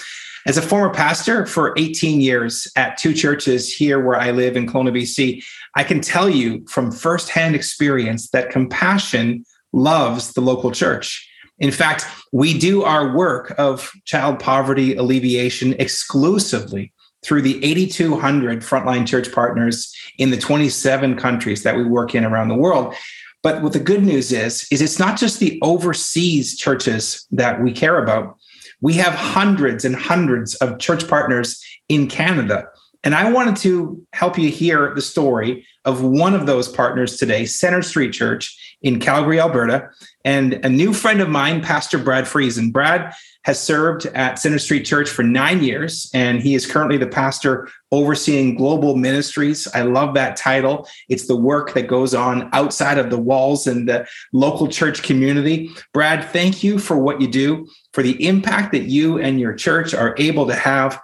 [0.47, 4.67] As a former pastor for 18 years at two churches here where I live in
[4.67, 5.45] Kelowna, BC,
[5.77, 11.27] I can tell you from firsthand experience that compassion loves the local church.
[11.59, 16.93] In fact, we do our work of child poverty alleviation exclusively
[17.23, 22.49] through the 8,200 frontline church partners in the 27 countries that we work in around
[22.49, 22.95] the world.
[23.43, 27.73] But what the good news is, is it's not just the overseas churches that we
[27.73, 28.37] care about.
[28.81, 32.69] We have hundreds and hundreds of church partners in Canada.
[33.03, 37.47] And I wanted to help you hear the story of one of those partners today,
[37.47, 39.91] Centre Street Church in Calgary, Alberta,
[40.25, 42.73] and a new friend of mine, Pastor Brad Friesen.
[42.73, 43.15] Brad
[43.45, 47.69] has served at Centre Street Church for nine years, and he is currently the pastor
[47.91, 49.67] overseeing global ministries.
[49.75, 50.87] I love that title.
[51.09, 55.71] It's the work that goes on outside of the walls and the local church community.
[55.95, 59.95] Brad, thank you for what you do, for the impact that you and your church
[59.95, 61.01] are able to have.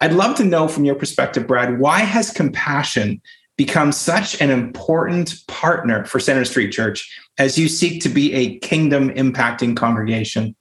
[0.00, 3.22] I'd love to know from your perspective, Brad, why has compassion
[3.56, 8.58] become such an important partner for Centre Street Church as you seek to be a
[8.58, 10.54] kingdom impacting congregation?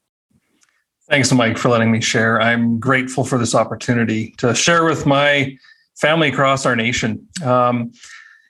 [1.10, 2.41] Thanks, Mike, for letting me share.
[2.41, 5.56] I'm grateful for this opportunity to share with my
[5.96, 7.28] family across our nation.
[7.43, 7.91] Um,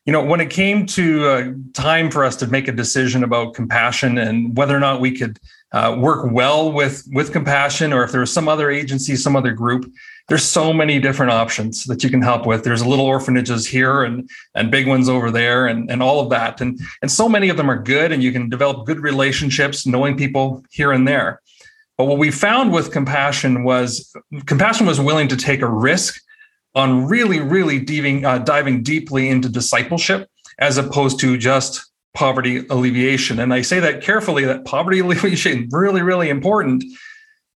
[0.05, 3.55] you know, when it came to uh, time for us to make a decision about
[3.55, 5.39] compassion and whether or not we could
[5.71, 9.51] uh, work well with with compassion, or if there was some other agency, some other
[9.51, 9.91] group,
[10.27, 12.63] there's so many different options that you can help with.
[12.63, 16.61] There's little orphanages here and and big ones over there and, and all of that.
[16.61, 20.17] And, and so many of them are good and you can develop good relationships, knowing
[20.17, 21.41] people here and there.
[21.97, 24.13] But what we found with compassion was
[24.45, 26.19] compassion was willing to take a risk
[26.73, 33.39] on really, really diving, uh, diving deeply into discipleship as opposed to just poverty alleviation.
[33.39, 36.83] And I say that carefully that poverty alleviation really, really important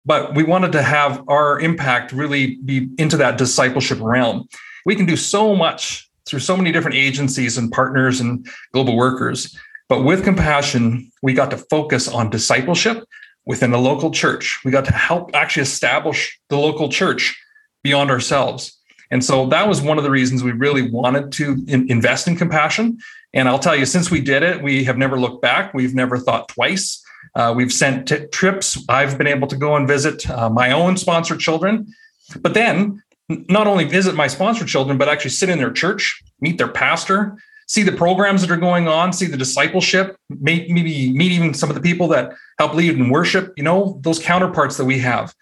[0.09, 4.49] but we wanted to have our impact really be into that discipleship realm.
[4.87, 9.55] We can do so much through so many different agencies and partners and global workers.
[9.87, 13.05] But with compassion, we got to focus on discipleship
[13.45, 14.59] within the local church.
[14.65, 17.39] We got to help actually establish the local church
[17.85, 18.79] beyond ourselves.
[19.11, 22.37] And so that was one of the reasons we really wanted to in- invest in
[22.37, 22.99] compassion.
[23.35, 25.75] And I'll tell you, since we did it, we have never looked back.
[25.75, 27.05] We've never thought twice.
[27.35, 28.83] Uh, we've sent t- trips.
[28.89, 31.93] I've been able to go and visit uh, my own sponsored children,
[32.41, 36.59] but then not only visit my sponsored children, but actually sit in their church, meet
[36.59, 41.53] their pastor, see the programs that are going on, see the discipleship, maybe meet even
[41.53, 43.53] some of the people that help lead in worship.
[43.57, 45.35] You know, those counterparts that we have.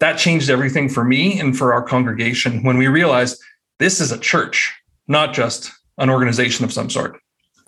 [0.00, 3.40] That changed everything for me and for our congregation when we realized
[3.78, 4.74] this is a church,
[5.06, 7.18] not just an organization of some sort.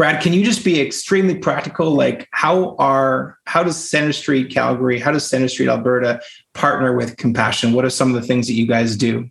[0.01, 1.91] Brad, can you just be extremely practical?
[1.91, 6.23] Like, how are how does Centre Street Calgary, how does Centre Street Alberta
[6.55, 7.75] partner with Compassion?
[7.75, 9.29] What are some of the things that you guys do?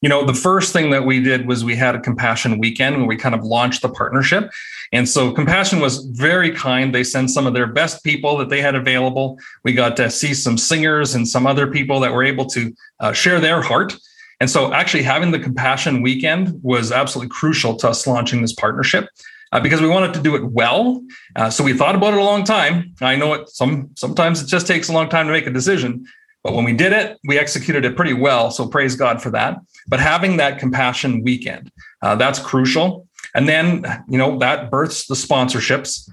[0.00, 3.06] You know, the first thing that we did was we had a Compassion weekend where
[3.06, 4.50] we kind of launched the partnership.
[4.90, 6.92] And so Compassion was very kind.
[6.92, 9.38] They sent some of their best people that they had available.
[9.62, 13.12] We got to see some singers and some other people that were able to uh,
[13.12, 13.96] share their heart.
[14.40, 19.08] And so actually having the Compassion weekend was absolutely crucial to us launching this partnership
[19.52, 21.02] uh, because we wanted to do it well.
[21.36, 22.94] Uh, so we thought about it a long time.
[23.00, 26.06] I know it some sometimes it just takes a long time to make a decision,
[26.42, 28.50] but when we did it, we executed it pretty well.
[28.50, 29.58] So praise God for that.
[29.86, 31.70] But having that compassion weekend,
[32.02, 33.06] uh, that's crucial.
[33.34, 36.08] And then you know that births the sponsorships.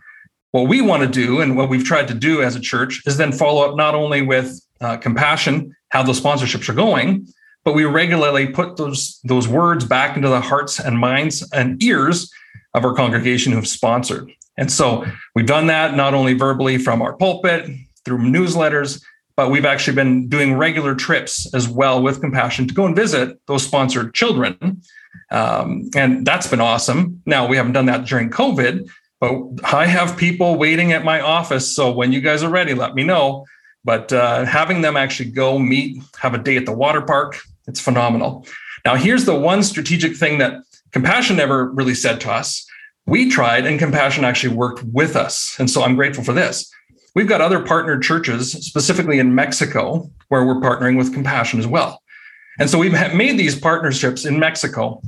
[0.52, 3.18] What we want to do and what we've tried to do as a church is
[3.18, 7.28] then follow up not only with uh, compassion, how those sponsorships are going,
[7.66, 12.32] but we regularly put those those words back into the hearts and minds and ears
[12.76, 14.32] of our congregation who have sponsored.
[14.58, 17.70] And so we've done that not only verbally from our pulpit
[18.04, 19.02] through newsletters,
[19.36, 23.40] but we've actually been doing regular trips as well with compassion to go and visit
[23.48, 24.82] those sponsored children.
[25.32, 27.22] Um, and that's been awesome.
[27.26, 28.88] Now we haven't done that during covid
[29.22, 29.32] but
[29.64, 33.04] i have people waiting at my office so when you guys are ready let me
[33.04, 33.46] know.
[33.86, 37.80] But uh, having them actually go meet have a day at the water park it's
[37.80, 38.46] phenomenal.
[38.84, 40.62] Now here's the one strategic thing that
[40.96, 42.66] compassion never really said to us
[43.06, 46.72] we tried and compassion actually worked with us and so i'm grateful for this
[47.16, 52.02] We've got other partnered churches, specifically in Mexico, where we're partnering with Compassion as well.
[52.60, 55.02] And so we've made these partnerships in Mexico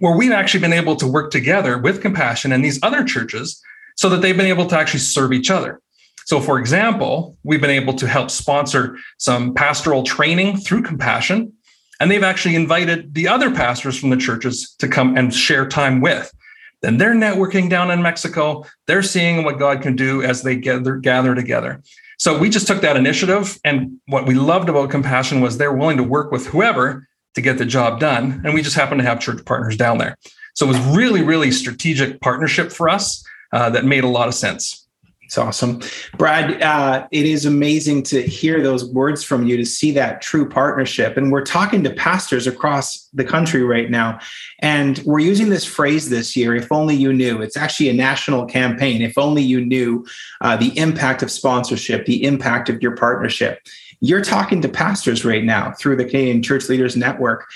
[0.00, 3.62] where we've actually been able to work together with Compassion and these other churches
[3.96, 5.82] so that they've been able to actually serve each other.
[6.24, 11.52] So, for example, we've been able to help sponsor some pastoral training through Compassion,
[12.00, 16.00] and they've actually invited the other pastors from the churches to come and share time
[16.00, 16.32] with.
[16.80, 18.64] Then they're networking down in Mexico.
[18.86, 21.82] They're seeing what God can do as they gather, gather together.
[22.18, 23.58] So we just took that initiative.
[23.64, 27.58] And what we loved about Compassion was they're willing to work with whoever to get
[27.58, 28.40] the job done.
[28.44, 30.16] And we just happened to have church partners down there.
[30.54, 34.34] So it was really, really strategic partnership for us uh, that made a lot of
[34.34, 34.87] sense.
[35.28, 35.82] It's awesome.
[36.16, 40.48] Brad, uh, it is amazing to hear those words from you, to see that true
[40.48, 41.18] partnership.
[41.18, 44.20] And we're talking to pastors across the country right now.
[44.60, 47.42] And we're using this phrase this year, if only you knew.
[47.42, 49.02] It's actually a national campaign.
[49.02, 50.06] If only you knew
[50.40, 53.60] uh, the impact of sponsorship, the impact of your partnership.
[54.00, 57.46] You're talking to pastors right now through the Canadian Church Leaders Network.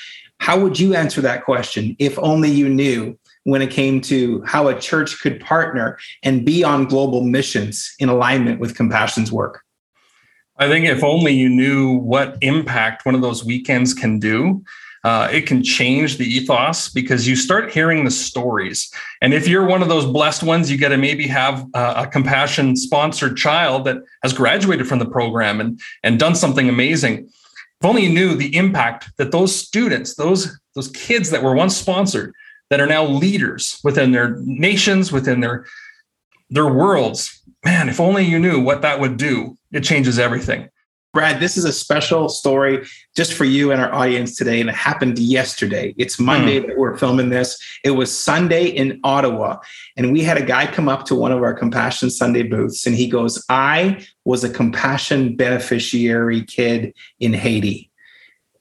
[0.40, 1.96] How would you answer that question?
[1.98, 6.62] If only you knew when it came to how a church could partner and be
[6.62, 9.62] on global missions in alignment with Compassion's work?
[10.58, 14.62] I think if only you knew what impact one of those weekends can do,
[15.04, 18.92] uh, it can change the ethos because you start hearing the stories.
[19.20, 22.76] And if you're one of those blessed ones, you get to maybe have a compassion
[22.76, 27.28] sponsored child that has graduated from the program and, and done something amazing.
[27.80, 31.76] If only you knew the impact that those students, those, those kids that were once
[31.76, 32.32] sponsored,
[32.72, 35.66] that are now leaders within their nations, within their
[36.48, 37.42] their worlds.
[37.66, 39.58] Man, if only you knew what that would do.
[39.72, 40.70] It changes everything.
[41.12, 44.74] Brad, this is a special story just for you and our audience today, and it
[44.74, 45.94] happened yesterday.
[45.98, 46.68] It's Monday mm.
[46.68, 47.62] that we're filming this.
[47.84, 49.58] It was Sunday in Ottawa,
[49.98, 52.96] and we had a guy come up to one of our Compassion Sunday booths, and
[52.96, 57.90] he goes, I was a compassion beneficiary kid in Haiti.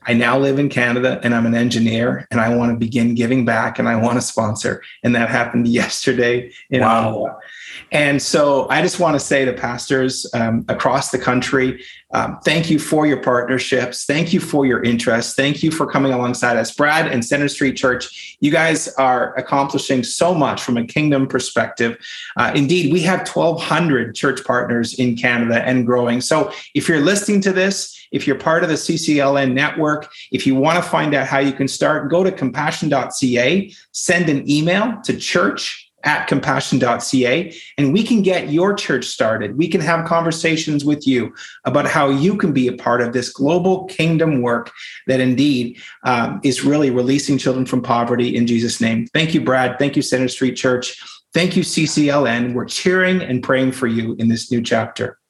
[0.04, 3.45] I now live in Canada and I'm an engineer and I want to begin giving
[3.45, 4.84] back and I want to sponsor.
[5.04, 7.10] And that happened yesterday in wow.
[7.10, 7.39] Ottawa.
[7.91, 11.84] And so I just want to say to pastors um, across the country,
[12.14, 14.05] um, thank you for your partnerships.
[14.05, 15.36] Thank you for your interest.
[15.36, 16.74] Thank you for coming alongside us.
[16.74, 21.97] Brad and Centre Street Church, you guys are accomplishing so much from a kingdom perspective.
[22.36, 26.22] Uh, indeed, we have 1,200 church partners in Canada and growing.
[26.22, 30.55] So if you're listening to this, if you're part of the CCLN network, if you
[30.55, 35.16] want to find out how you can start, go to compassion.ca, send an email to
[35.16, 39.58] church at compassion.ca and we can get your church started.
[39.58, 41.34] We can have conversations with you
[41.66, 44.72] about how you can be a part of this global kingdom work
[45.08, 49.08] that indeed um, is really releasing children from poverty in Jesus' name.
[49.14, 49.78] Thank you, Brad.
[49.80, 51.02] Thank you, Centre Street Church.
[51.34, 52.54] Thank you, CCLN.
[52.54, 55.21] We're cheering and praying for you in this new chapter.